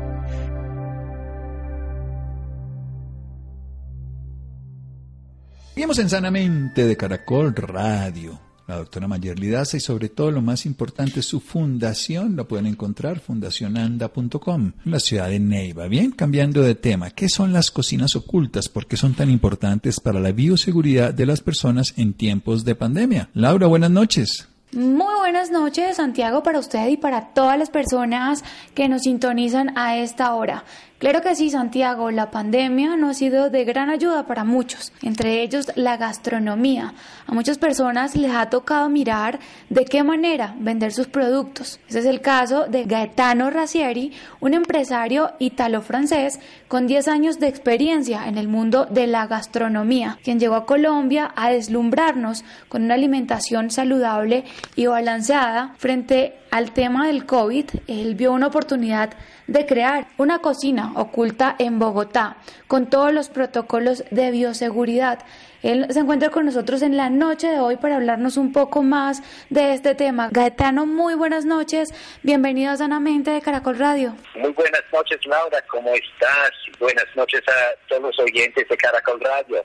Seguimos 5.75 5.99
en 5.99 6.11
Sanamente 6.11 6.87
de 6.87 6.97
Caracol 6.97 7.55
Radio 7.57 8.39
la 8.67 8.77
doctora 8.77 9.09
Mayer 9.09 9.39
Lidaza 9.39 9.77
y 9.77 9.81
sobre 9.81 10.09
todo 10.09 10.31
lo 10.31 10.41
más 10.41 10.67
importante 10.67 11.23
su 11.23 11.41
fundación, 11.41 12.37
la 12.37 12.45
pueden 12.45 12.67
encontrar 12.67 13.21
fundacionanda.com, 13.21 14.73
en 14.85 14.91
la 14.91 15.01
ciudad 15.01 15.29
de 15.29 15.41
Neiva. 15.41 15.89
Bien, 15.89 16.11
cambiando 16.13 16.63
de 16.63 16.75
tema, 16.75 17.11
¿qué 17.11 17.29
son 17.29 17.53
las 17.53 17.71
cocinas 17.71 18.17
ocultas? 18.17 18.69
¿Por 18.69 18.87
qué 18.87 18.97
son 18.97 19.15
tan 19.15 19.31
importantes 19.31 20.01
para 20.01 20.21
la 20.21 20.33
bioseguridad 20.33 21.13
de 21.13 21.27
las 21.27 21.41
personas 21.41 21.95
en 21.97 22.15
tiempos 22.15 22.65
de 22.65 22.75
pandemia? 22.75 23.31
Laura, 23.35 23.67
buenas 23.67 23.91
noches. 23.91 24.49
Muy 24.73 25.15
buenas 25.19 25.51
noches, 25.51 25.97
Santiago, 25.97 26.43
para 26.43 26.59
usted 26.59 26.89
y 26.89 26.97
para 26.97 27.35
todas 27.35 27.59
las 27.59 27.69
personas 27.69 28.43
que 28.75 28.89
nos 28.89 29.03
sintonizan 29.03 29.77
a 29.77 29.99
esta 29.99 30.35
hora. 30.35 30.65
Claro 31.03 31.21
que 31.21 31.35
sí, 31.35 31.51
Santiago, 31.51 32.13
la 32.13 32.31
pandemia 32.31 32.95
no 32.95 33.09
ha 33.09 33.15
sido 33.15 33.51
de 33.51 33.65
gran 33.65 33.91
ayuda 33.91 34.25
para 34.25 34.45
muchos, 34.45 34.93
entre 35.03 35.43
ellos 35.43 35.67
la 35.75 35.97
gastronomía. 35.97 36.95
A 37.27 37.35
muchas 37.35 37.59
personas 37.59 38.15
les 38.15 38.31
ha 38.31 38.51
tocado 38.51 38.89
mirar 38.89 39.41
de 39.69 39.85
qué 39.85 40.05
manera 40.05 40.55
vender 40.61 40.93
sus 40.93 41.09
productos. 41.09 41.81
Ese 41.89 41.99
es 41.99 42.07
el 42.07 42.21
caso 42.21 42.67
de 42.69 42.85
Gaetano 42.85 43.51
Racieri, 43.51 44.13
un 44.39 44.55
empresario 44.55 45.33
italo-francés 45.41 46.39
con 46.69 46.87
10 46.87 47.09
años 47.09 47.41
de 47.41 47.49
experiencia 47.49 48.29
en 48.29 48.39
el 48.39 48.47
mundo 48.47 48.87
de 48.89 49.09
la 49.09 49.27
gastronomía, 49.27 50.21
quien 50.23 50.39
llegó 50.39 50.55
a 50.55 50.67
Colombia 50.67 51.33
a 51.35 51.51
deslumbrarnos 51.51 52.45
con 52.69 52.85
una 52.85 52.95
alimentación 52.95 53.73
saludable 53.73 54.45
y 54.77 54.87
balanceada 54.87 55.75
frente 55.79 56.39
al 56.53 56.71
tema 56.71 57.09
del 57.09 57.27
COVID. 57.27 57.65
Él 57.89 58.15
vio 58.15 58.33
una 58.33 58.49
oportunidad 58.49 59.11
de 59.47 59.67
crear 59.67 60.07
una 60.19 60.39
cocina 60.39 60.92
oculta 60.97 61.57
en 61.59 61.79
Bogotá 61.79 62.37
con 62.67 62.89
todos 62.89 63.13
los 63.13 63.29
protocolos 63.29 64.05
de 64.11 64.31
bioseguridad. 64.31 65.19
Él 65.63 65.87
se 65.91 66.01
encuentra 66.01 66.31
con 66.31 66.45
nosotros 66.45 66.83
en 66.83 66.97
la 66.97 67.09
noche 67.09 67.49
de 67.49 67.61
hoy 67.61 67.77
para 67.77 67.97
hablarnos 67.97 68.37
un 68.37 68.53
poco 68.53 68.83
más 68.83 69.23
de 69.49 69.75
este 69.75 69.95
tema. 69.95 70.29
Gaetano, 70.33 70.87
muy 70.87 71.15
buenas 71.15 71.45
noches. 71.45 71.95
Bienvenido 72.23 72.73
a 72.73 72.77
Sanamente 72.77 73.31
de 73.31 73.41
Caracol 73.41 73.79
Radio. 73.79 74.17
Muy 74.35 74.53
buenas 74.53 74.83
noches, 74.93 75.25
Laura. 75.25 75.63
¿Cómo 75.71 75.95
estás? 75.95 76.51
Buenas 76.81 77.07
noches 77.15 77.43
a 77.49 77.89
todos 77.89 78.03
los 78.03 78.19
oyentes 78.19 78.69
de 78.69 78.77
Caracol 78.77 79.21
Radio. 79.21 79.65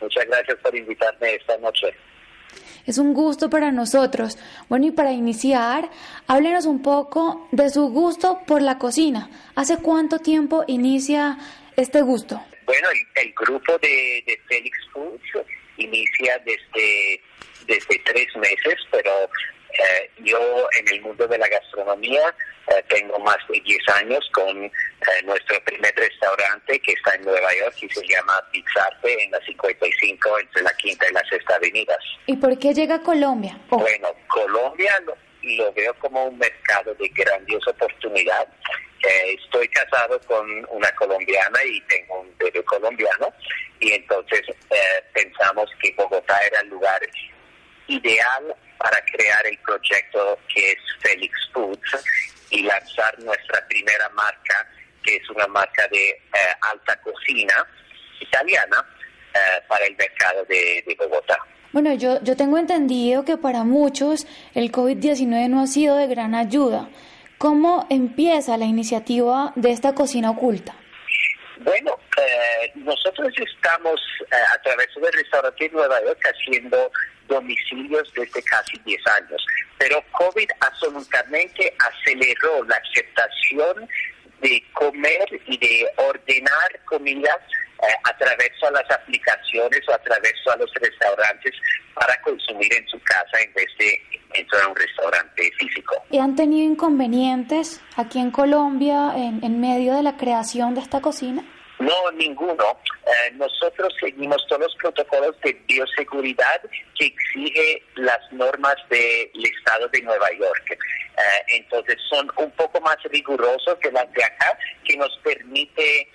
Muchas 0.00 0.26
gracias 0.26 0.58
por 0.58 0.74
invitarme 0.74 1.34
esta 1.34 1.56
noche. 1.58 1.94
Es 2.86 2.98
un 2.98 3.14
gusto 3.14 3.50
para 3.50 3.70
nosotros. 3.70 4.38
Bueno, 4.68 4.86
y 4.86 4.90
para 4.90 5.12
iniciar, 5.12 5.90
háblenos 6.26 6.66
un 6.66 6.82
poco 6.82 7.48
de 7.52 7.70
su 7.70 7.88
gusto 7.88 8.40
por 8.46 8.62
la 8.62 8.78
cocina. 8.78 9.30
¿Hace 9.54 9.78
cuánto 9.78 10.18
tiempo 10.18 10.64
inicia 10.66 11.38
este 11.76 12.02
gusto? 12.02 12.42
Bueno, 12.66 12.88
el, 13.16 13.32
grupo 13.34 13.78
de, 13.78 14.24
de 14.26 14.40
Félix 14.48 14.78
Foods 14.92 15.46
inicia 15.76 16.38
desde, 16.44 17.20
desde 17.66 17.98
tres 18.04 18.36
meses, 18.36 18.76
pero 18.90 19.10
eh, 19.78 20.10
yo 20.18 20.68
en 20.78 20.88
el 20.88 21.00
mundo 21.02 21.26
de 21.26 21.38
la 21.38 21.48
gastronomía 21.48 22.34
eh, 22.68 22.84
tengo 22.88 23.18
más 23.20 23.38
de 23.48 23.60
10 23.60 23.88
años 24.00 24.28
con 24.32 24.64
eh, 24.64 24.70
nuestro 25.24 25.62
primer 25.64 25.94
restaurante 25.96 26.78
que 26.80 26.92
está 26.92 27.14
en 27.14 27.22
Nueva 27.22 27.48
York 27.58 27.76
y 27.82 27.88
se 27.88 28.06
llama 28.06 28.32
Pizzarte 28.52 29.24
en 29.24 29.30
la 29.30 29.40
55 29.40 30.38
entre 30.40 30.62
la 30.62 30.72
quinta 30.74 31.06
y 31.08 31.12
la 31.12 31.24
sexta 31.28 31.56
avenidas. 31.56 31.98
¿Y 32.26 32.36
por 32.36 32.58
qué 32.58 32.72
llega 32.74 32.96
a 32.96 33.02
Colombia? 33.02 33.58
Oh. 33.70 33.78
Bueno, 33.78 34.08
Colombia 34.28 34.92
lo, 35.42 35.72
veo 35.72 35.94
como 35.98 36.24
un 36.26 36.38
mercado 36.38 36.94
de 36.94 37.08
grandiosa 37.08 37.70
oportunidad. 37.70 38.46
estoy 39.02 39.68
casado 39.68 40.20
con 40.26 40.46
una 40.70 40.90
colombiana 40.92 41.58
y 41.64 41.80
tengo 41.82 42.20
un 42.20 42.36
bebé 42.38 42.62
colombiano 42.64 43.32
y 43.80 43.92
entonces 43.92 44.42
pensamos 45.14 45.70
que 45.82 45.92
Bogotá 45.96 46.38
era 46.46 46.60
el 46.60 46.68
lugar 46.68 47.00
ideal 47.86 48.54
para 48.80 49.00
crear 49.04 49.46
el 49.46 49.58
proyecto 49.58 50.38
que 50.52 50.72
es 50.72 50.78
Felix 51.00 51.32
Foods 51.52 52.04
y 52.50 52.62
lanzar 52.62 53.18
nuestra 53.20 53.66
primera 53.68 54.08
marca, 54.10 54.66
que 55.02 55.16
es 55.16 55.30
una 55.30 55.46
marca 55.48 55.86
de 55.88 56.08
eh, 56.08 56.18
alta 56.72 56.96
cocina 57.02 57.54
italiana 58.20 58.84
eh, 59.34 59.38
para 59.68 59.84
el 59.84 59.96
mercado 59.96 60.44
de, 60.46 60.96
Bogotá. 60.98 61.38
Bueno, 61.72 61.94
yo, 61.94 62.20
yo 62.22 62.36
tengo 62.36 62.58
entendido 62.58 63.24
que 63.24 63.36
para 63.36 63.64
muchos 63.64 64.26
el 64.54 64.72
COVID-19 64.72 65.48
no 65.48 65.60
ha 65.60 65.66
sido 65.66 65.96
de 65.96 66.08
gran 66.08 66.34
ayuda. 66.34 66.88
¿Cómo 67.38 67.86
empieza 67.90 68.56
la 68.56 68.64
iniciativa 68.64 69.52
de 69.56 69.70
esta 69.70 69.94
cocina 69.94 70.30
oculta? 70.30 70.74
Bueno, 71.60 71.98
eh, 72.16 72.72
nosotros 72.76 73.28
estamos 73.36 74.00
a 74.30 74.62
través 74.62 74.88
del 74.94 75.12
restaurante 75.12 75.68
Nueva 75.70 76.02
York 76.02 76.20
haciendo 76.24 76.90
domicilios 77.30 78.12
desde 78.14 78.42
casi 78.42 78.78
10 78.84 79.00
años. 79.20 79.46
Pero 79.78 80.04
COVID 80.12 80.48
absolutamente 80.60 81.72
aceleró 81.78 82.62
la 82.64 82.76
aceptación 82.76 83.88
de 84.42 84.62
comer 84.74 85.26
y 85.46 85.56
de 85.56 85.86
ordenar 85.96 86.80
comidas 86.84 87.38
eh, 87.82 87.86
a 88.04 88.16
través 88.18 88.50
de 88.62 88.70
las 88.72 88.90
aplicaciones 88.90 89.80
o 89.88 89.92
a 89.92 89.98
través 89.98 90.32
de 90.44 90.58
los 90.58 90.70
restaurantes 90.74 91.52
para 91.94 92.20
consumir 92.22 92.72
en 92.74 92.86
su 92.88 93.00
casa 93.00 93.40
en 93.42 93.52
vez 93.54 93.66
de 93.78 93.98
entrar 94.34 94.62
a 94.64 94.68
un 94.68 94.76
restaurante 94.76 95.50
físico. 95.58 95.94
¿Y 96.10 96.18
han 96.18 96.36
tenido 96.36 96.70
inconvenientes 96.70 97.80
aquí 97.96 98.18
en 98.18 98.30
Colombia 98.30 99.12
en 99.16 99.60
medio 99.60 99.94
de 99.94 100.02
la 100.02 100.16
creación 100.16 100.74
de 100.74 100.80
esta 100.80 101.00
cocina? 101.00 101.44
No, 101.80 102.10
ninguno. 102.12 102.78
Eh, 103.06 103.30
nosotros 103.32 103.94
seguimos 103.98 104.46
todos 104.46 104.62
los 104.62 104.76
protocolos 104.76 105.34
de 105.42 105.54
bioseguridad 105.66 106.60
que 106.98 107.06
exige 107.06 107.82
las 107.96 108.20
normas 108.32 108.76
del 108.90 109.30
Estado 109.42 109.88
de 109.88 110.02
Nueva 110.02 110.30
York. 110.38 110.72
Eh, 110.72 111.42
entonces 111.48 111.96
son 112.10 112.30
un 112.36 112.50
poco 112.52 112.80
más 112.82 112.98
rigurosos 113.04 113.78
que 113.82 113.90
las 113.92 114.12
de 114.12 114.22
acá, 114.22 114.58
que 114.84 114.96
nos 114.98 115.16
permite 115.24 116.08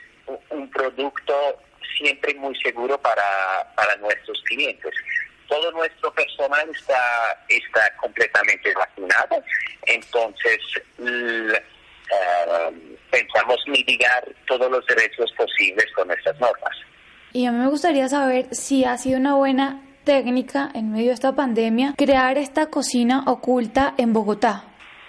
un 0.49 0.69
producto 0.69 1.59
siempre 1.97 2.35
muy 2.35 2.55
seguro 2.61 2.99
para, 3.01 3.73
para 3.75 3.95
nuestros 3.97 4.39
clientes. 4.43 4.93
Todo 5.47 5.71
nuestro 5.71 6.13
personal 6.13 6.69
está, 6.69 7.43
está 7.49 7.95
completamente 7.97 8.71
vacunado, 8.73 9.43
entonces 9.85 10.59
eh, 12.11 12.97
pensamos 13.11 13.57
mitigar 13.67 14.27
todos 14.47 14.69
los 14.69 14.85
riesgos 14.87 15.31
posibles 15.37 15.85
con 15.95 16.11
estas 16.11 16.39
normas. 16.39 16.75
Y 17.33 17.45
a 17.45 17.51
mí 17.51 17.59
me 17.59 17.67
gustaría 17.67 18.07
saber 18.07 18.47
si 18.51 18.85
ha 18.85 18.97
sido 18.97 19.19
una 19.19 19.35
buena 19.35 19.81
técnica 20.05 20.69
en 20.73 20.91
medio 20.91 21.07
de 21.07 21.13
esta 21.13 21.35
pandemia 21.35 21.95
crear 21.97 22.37
esta 22.37 22.67
cocina 22.67 23.23
oculta 23.27 23.95
en 23.97 24.13
Bogotá. 24.13 24.63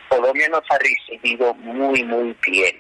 Colombia 0.09 0.49
nos 0.49 0.63
ha 0.71 0.79
recibido 0.79 1.55
muy, 1.55 2.03
muy 2.05 2.37
bien. 2.47 2.75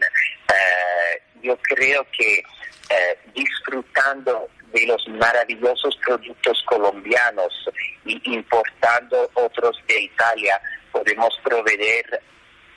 Eh, 0.48 1.22
yo 1.42 1.56
creo 1.58 2.04
que 2.16 2.38
eh, 2.38 3.18
disfrutando 3.34 4.48
de 4.72 4.86
los 4.86 5.06
maravillosos 5.08 5.96
productos 6.04 6.62
colombianos 6.66 7.52
y 8.04 8.20
importando 8.34 9.30
otros 9.34 9.76
de 9.88 10.02
Italia, 10.02 10.60
podemos 10.92 11.38
proveer 11.44 12.20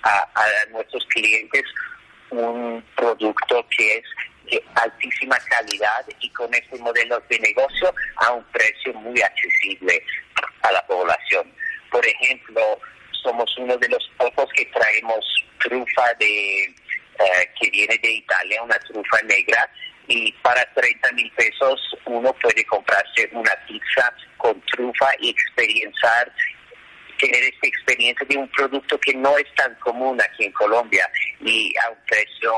a, 0.04 0.26
nuestros 0.72 1.06
clientes 1.08 1.64
un 2.32 2.84
producto 2.96 3.66
que 3.76 3.98
es 3.98 4.04
de 4.52 4.64
altísima 4.76 5.38
calidad 5.50 6.06
y 6.20 6.30
con 6.32 6.54
este 6.54 6.78
modelo 6.78 7.22
de 7.30 7.40
negocio 7.40 7.94
a 8.18 8.34
un 8.34 8.44
precio 8.46 8.94
muy 8.94 9.22
accesible 9.22 10.04
a 10.62 10.72
la 10.72 10.86
población. 10.88 11.52
Por 11.92 12.06
ejemplo, 12.06 12.80
somos 13.24 13.56
uno 13.58 13.78
de 13.78 13.90
los 13.90 14.10
pocos 14.18 14.48
que 14.56 14.66
traemos 14.66 15.26
trufa 15.60 16.14
de 16.20 16.64
eh, 16.64 17.52
que 17.60 17.70
viene 17.70 17.98
de 18.02 18.12
Italia, 18.12 18.64
una 18.64 18.80
trufa 18.80 19.22
negra, 19.24 19.70
y 20.08 20.32
para 20.42 20.66
30 20.74 21.12
mil 21.12 21.32
pesos 21.32 21.80
uno 22.06 22.34
puede 22.42 22.64
comprarse 22.66 23.30
una 23.32 23.52
pizza 23.68 24.14
con 24.38 24.60
trufa 24.62 25.08
y 25.20 25.30
experienciar 25.30 26.32
tener 27.20 27.44
esta 27.44 27.68
experiencia 27.68 28.26
de 28.28 28.38
un 28.38 28.48
producto 28.50 29.00
que 29.00 29.14
no 29.14 29.38
es 29.38 29.46
tan 29.56 29.76
común 29.76 30.20
aquí 30.22 30.46
en 30.46 30.52
Colombia 30.54 31.08
y 31.42 31.74
a 31.86 31.92
un 31.92 31.98
precio 32.08 32.54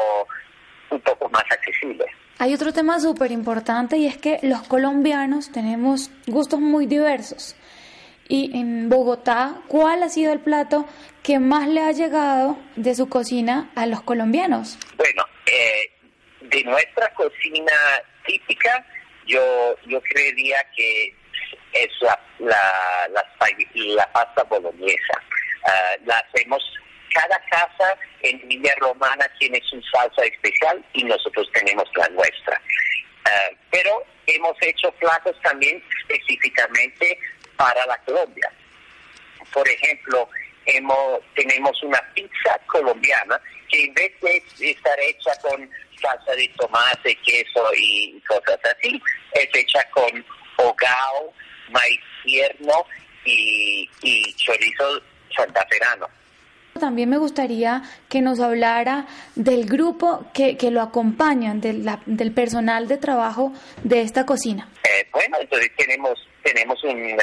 un 0.89 1.01
poco 1.01 1.30
más 1.30 1.43
accesible. 1.49 2.05
Hay 2.38 2.53
otro 2.53 2.74
tema 2.74 2.99
súper 2.99 3.32
importante 3.32 3.97
y 3.97 4.07
es 4.07 4.18
que 4.18 4.39
los 4.41 4.64
colombianos 4.64 5.51
tenemos 5.51 6.09
gustos 6.26 6.59
muy 6.59 6.86
diversos. 6.86 7.55
Y 8.28 8.57
en 8.57 8.89
Bogotá, 8.89 9.62
¿cuál 9.68 10.03
ha 10.03 10.09
sido 10.09 10.32
el 10.32 10.39
plato 10.39 10.88
que 11.22 11.38
más 11.39 11.68
le 11.68 11.82
ha 11.82 11.91
llegado 11.91 12.57
de 12.76 12.95
su 12.95 13.09
cocina 13.09 13.70
a 13.76 13.86
los 13.86 14.01
colombianos? 14.01 14.78
Bueno, 14.95 15.24
eh, 15.45 15.91
de 16.41 16.64
nuestra 16.64 17.14
cocina 17.14 17.74
típica, 18.26 18.86
yo, 19.28 19.76
yo 19.86 20.01
creería 20.01 20.57
que 20.76 21.14
es 21.74 21.89
la, 22.01 22.19
la, 22.39 23.28
la, 23.74 24.11
pasta 24.11 24.43
boloñesa. 24.43 25.22
Ah, 25.65 25.95
la 26.05 26.17
hacemos, 26.17 26.63
cada 27.13 27.39
casa 27.49 27.97
en 28.22 28.47
Villa 28.47 28.74
Romana 28.80 29.30
tiene 29.39 29.61
su 29.63 29.82
salsa 29.84 30.24
especial 30.24 30.84
y 30.93 31.03
nosotros 31.03 31.49
tenemos 31.53 31.86
la 31.95 32.07
nuestra. 32.09 32.61
Ah, 33.26 33.49
pero 33.69 34.03
hemos 34.28 34.55
hecho 34.61 34.91
platos 34.93 35.36
también 35.43 35.84
específicamente 36.01 37.17
para 37.57 37.86
la 37.86 37.97
Colombia. 37.99 38.51
Por 39.53 39.67
ejemplo, 39.67 40.30
hemos, 40.65 41.19
tenemos 41.36 41.82
una 41.84 42.01
pizza 42.13 42.57
colombiana 42.67 43.39
que 43.69 43.84
en 43.84 43.93
vez 43.93 44.11
de 44.22 44.72
estar 44.72 44.99
hecha 44.99 45.32
con 45.41 45.69
salsa 46.01 46.32
de 46.34 46.47
tomate, 46.57 47.15
queso 47.24 47.72
y 47.78 48.22
cosas 48.28 48.59
así, 48.63 49.01
es 49.34 49.47
hecha 49.53 49.84
con 49.91 50.26
hogao, 50.57 51.34
maíz 51.72 51.99
tierno 52.24 52.86
y, 53.26 53.89
y 54.01 54.34
chorizo 54.36 55.01
santaferano. 55.36 56.07
También 56.80 57.09
me 57.09 57.17
gustaría 57.17 57.84
que 58.09 58.22
nos 58.22 58.39
hablara 58.39 59.05
del 59.36 59.65
grupo 59.65 60.26
que, 60.34 60.57
que 60.57 60.72
lo 60.72 60.82
acompañan, 60.82 61.59
del, 61.59 61.86
del 62.05 62.32
personal 62.32 62.88
de 62.88 62.97
trabajo 62.97 63.51
de 63.84 64.01
esta 64.01 64.26
cocina. 64.26 64.69
Eh, 64.84 65.07
bueno, 65.11 65.38
entonces 65.39 65.69
tenemos 65.78 66.28
tenemos 66.43 66.84
un, 66.84 67.17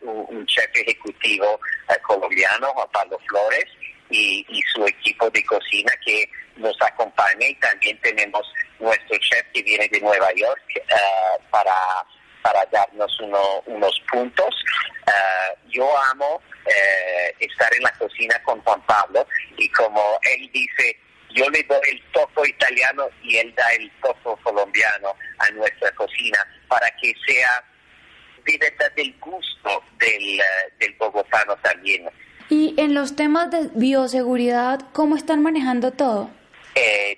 un 0.00 0.46
chef 0.46 0.70
ejecutivo 0.74 1.60
eh, 1.90 1.94
colombiano, 2.06 2.68
Juan 2.68 2.88
Pablo 2.90 3.18
Flores, 3.28 3.66
y, 4.08 4.46
y, 4.48 4.62
su 4.62 4.86
equipo 4.86 5.28
de 5.30 5.44
cocina 5.44 5.92
que 6.04 6.28
nos 6.56 6.74
acompaña 6.80 7.48
y 7.48 7.54
también 7.56 7.98
tenemos 8.00 8.42
nuestro 8.78 9.18
chef 9.18 9.44
que 9.52 9.62
viene 9.62 9.88
de 9.88 10.00
Nueva 10.00 10.28
York 10.34 10.62
para 11.50 11.74
para 12.42 12.64
darnos 12.66 13.18
unos 13.66 14.02
puntos. 14.10 14.54
Eh, 15.06 15.58
yo 15.68 15.88
amo 16.10 16.40
eh, 16.66 17.34
estar 17.40 17.72
en 17.74 17.82
la 17.82 17.92
cocina 17.92 18.40
con 18.44 18.60
Juan 18.62 18.82
Pablo 18.82 19.26
y 19.56 19.68
como 19.70 20.18
él 20.22 20.50
dice, 20.52 20.96
yo 21.30 21.48
le 21.50 21.62
doy 21.62 21.80
el 21.90 22.02
toco 22.12 22.44
italiano 22.44 23.08
y 23.22 23.36
él 23.38 23.54
da 23.54 23.64
el 23.78 23.90
toco 24.02 24.36
colombiano 24.42 25.14
a 25.38 25.50
nuestra 25.50 25.90
cocina 25.92 26.38
para 26.68 26.88
que 27.00 27.12
sea 27.26 27.64
de 28.44 28.58
verdad 28.58 28.92
del 28.96 29.14
gusto 29.20 29.82
del, 29.98 30.40
eh, 30.40 30.44
del 30.78 30.94
bogotano 30.94 31.56
también. 31.62 32.08
Y 32.48 32.74
en 32.76 32.92
los 32.92 33.16
temas 33.16 33.50
de 33.50 33.70
bioseguridad, 33.74 34.80
¿cómo 34.92 35.16
están 35.16 35.42
manejando 35.42 35.92
todo? 35.92 36.30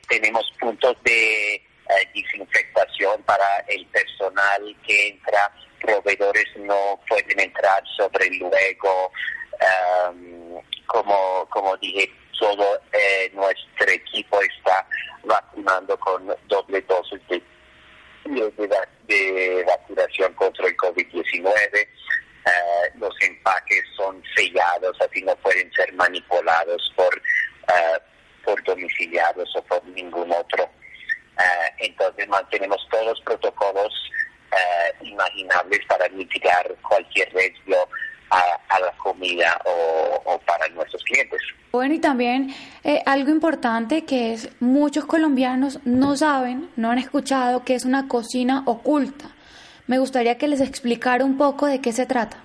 tenemos 0.09 0.53
puntos 0.59 0.97
de 1.05 1.62
eh, 1.91 2.09
desinfectación 2.14 3.22
para 3.24 3.59
el 3.68 3.85
personal 3.87 4.76
que 4.87 5.09
entra, 5.09 5.53
proveedores 5.80 6.47
no 6.57 6.99
pueden 7.07 7.39
entrar 7.39 7.82
sobre 7.95 8.30
luego, 8.30 9.12
um, 10.09 10.62
como, 10.87 11.47
como 11.51 11.76
dije, 11.76 12.11
todo 12.39 12.80
eh, 12.93 13.30
nuestro 13.35 13.91
equipo 13.91 14.41
está 14.41 14.87
vacunando 15.24 15.99
con 16.01 16.35
doble 16.47 16.80
dosis 16.82 17.20
de, 17.28 17.43
de, 19.07 19.64
vacunación 19.64 20.32
contra 20.35 20.66
el 20.66 20.76
COVID-19. 20.78 21.55
Eh, 21.76 22.91
los 22.97 23.14
empaques 23.20 23.85
son 23.95 24.22
sellados, 24.35 24.97
así 25.03 25.20
no 25.22 25.37
pueden 25.37 25.70
ser 25.74 25.93
manipulados 25.93 26.93
por, 26.97 27.22
por 28.43 28.62
domiciliados 28.64 29.55
o 29.57 29.62
por 29.64 29.85
ningún 29.85 30.32
otro 30.32 30.70
entonces 31.78 32.28
mantenemos 32.28 32.87
todos 32.91 33.07
los 33.07 33.20
protocolos 33.22 33.93
eh, 34.55 35.07
imaginables 35.07 35.80
para 35.89 36.09
mitigar 36.11 36.74
cualquier 36.89 37.32
riesgo 37.35 37.89
a, 38.30 38.80
la 38.80 38.93
comida 38.99 39.61
o, 39.64 40.39
para 40.47 40.66
nuestros 40.68 41.03
clientes. 41.05 41.41
Bueno, 41.72 41.95
y 41.95 42.01
también 42.01 42.55
eh, 42.82 43.03
algo 43.07 43.30
importante 43.30 44.05
que 44.05 44.32
es 44.32 44.49
muchos 44.61 45.05
colombianos 45.07 45.78
no 45.85 46.16
saben, 46.16 46.70
no 46.76 46.91
han 46.91 46.99
escuchado 46.99 47.64
que 47.64 47.74
es 47.74 47.85
una 47.85 48.09
cocina 48.09 48.62
oculta. 48.66 49.26
Me 49.87 49.99
gustaría 49.99 50.39
que 50.39 50.49
les 50.49 50.61
explicara 50.61 51.24
un 51.24 51.37
poco 51.37 51.66
de 51.66 51.80
qué 51.80 51.93
se 51.93 52.07
trata. 52.07 52.39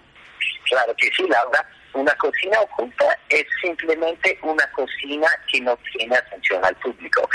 Claro 0.66 0.94
que 0.96 1.10
sí, 1.16 1.28
Laura. 1.28 1.66
Una 1.94 2.14
cocina 2.16 2.60
oculta 2.62 3.18
es 3.30 3.46
simplemente 3.62 4.38
una 4.44 4.70
cocina 4.72 5.28
que 5.52 5.60
no 5.62 5.78
tiene 5.92 6.16
atención 6.16 6.64
al 6.64 6.76
público. 6.78 7.28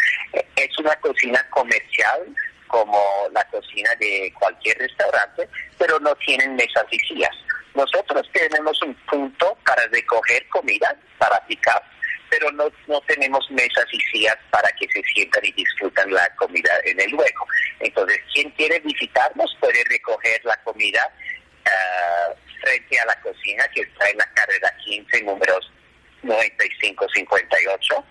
Es 0.57 0.79
una 0.79 0.95
cocina 0.97 1.45
comercial 1.51 2.35
como 2.69 3.01
la 3.33 3.45
cocina 3.45 3.91
de 4.01 4.33
cualquier 4.39 4.77
restaurante, 4.79 5.49
pero 5.79 5.99
no 6.01 6.15
tienen 6.17 6.57
mesas 6.57 6.85
sillas. 7.09 7.31
Nosotros 7.75 8.29
tenemos 8.33 8.81
un 8.83 8.95
punto 9.07 9.57
para 9.67 9.87
recoger 9.89 10.47
comida, 10.49 10.97
para 11.19 11.45
picar, 11.47 11.83
pero 12.31 12.51
no, 12.53 12.69
no 12.87 13.01
tenemos 13.03 13.49
mesas 13.51 13.85
y 13.93 14.01
sillas 14.01 14.37
para 14.51 14.69
que 14.73 14.89
se 14.89 15.03
sientan 15.13 15.45
y 15.45 15.53
disfrutan 15.53 16.13
la 16.13 16.29
comida 16.37 16.71
en 16.85 17.01
el 17.01 17.11
luego. 17.11 17.47
Entonces, 17.81 18.21
quien 18.33 18.51
quiere 18.51 18.81
visitarnos 18.81 19.57
puede 19.61 19.85
recoger 19.85 20.45
la 20.45 20.57
comida 20.65 21.01
uh, 21.67 22.35
frente 22.61 22.99
a 22.99 23.07
la 23.07 23.21
cocina 23.21 23.65
que 23.75 23.83
está 23.83 24.09
en 24.09 24.19
la 24.19 24.27
carrera 24.35 24.77
15, 24.95 25.23
números 25.25 25.73
9558 26.23 28.05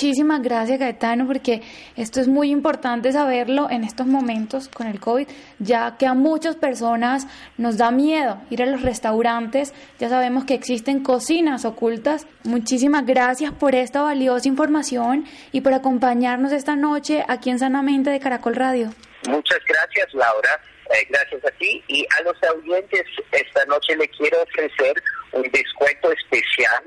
Muchísimas 0.00 0.42
gracias 0.42 0.78
Gaetano 0.78 1.26
porque 1.26 1.60
esto 1.96 2.20
es 2.20 2.28
muy 2.28 2.52
importante 2.52 3.10
saberlo 3.10 3.68
en 3.68 3.82
estos 3.82 4.06
momentos 4.06 4.68
con 4.68 4.86
el 4.86 5.00
COVID, 5.00 5.26
ya 5.58 5.96
que 5.98 6.06
a 6.06 6.14
muchas 6.14 6.54
personas 6.54 7.26
nos 7.56 7.78
da 7.78 7.90
miedo 7.90 8.40
ir 8.48 8.62
a 8.62 8.66
los 8.66 8.82
restaurantes, 8.82 9.74
ya 9.98 10.08
sabemos 10.08 10.44
que 10.44 10.54
existen 10.54 11.02
cocinas 11.02 11.64
ocultas. 11.64 12.28
Muchísimas 12.44 13.06
gracias 13.06 13.50
por 13.50 13.74
esta 13.74 14.02
valiosa 14.02 14.46
información 14.46 15.26
y 15.50 15.62
por 15.62 15.74
acompañarnos 15.74 16.52
esta 16.52 16.76
noche 16.76 17.24
aquí 17.26 17.50
en 17.50 17.58
Sanamente 17.58 18.10
de 18.10 18.20
Caracol 18.20 18.54
Radio. 18.54 18.90
Muchas 19.26 19.58
gracias 19.66 20.14
Laura, 20.14 20.60
eh, 20.94 21.08
gracias 21.10 21.44
a 21.44 21.50
ti 21.58 21.82
y 21.88 22.06
a 22.20 22.22
los 22.22 22.36
oyentes 22.54 23.02
esta 23.32 23.64
noche 23.64 23.96
le 23.96 24.06
quiero 24.10 24.44
ofrecer 24.44 25.02
un 25.32 25.42
descuento 25.50 26.12
especial. 26.12 26.84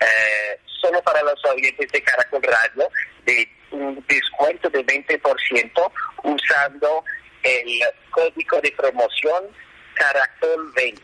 Eh, 0.00 0.65
solo 0.86 1.02
para 1.02 1.20
los 1.22 1.44
oyentes 1.52 1.90
de 1.90 2.00
Caracol 2.02 2.42
Radio 2.42 2.88
de 3.24 3.48
un 3.72 4.04
descuento 4.08 4.70
de 4.70 4.86
20% 4.86 5.92
usando 6.22 7.04
el 7.42 7.80
código 8.10 8.60
de 8.60 8.70
promoción 8.72 9.44
Caracol 9.94 10.72
20 10.74 11.02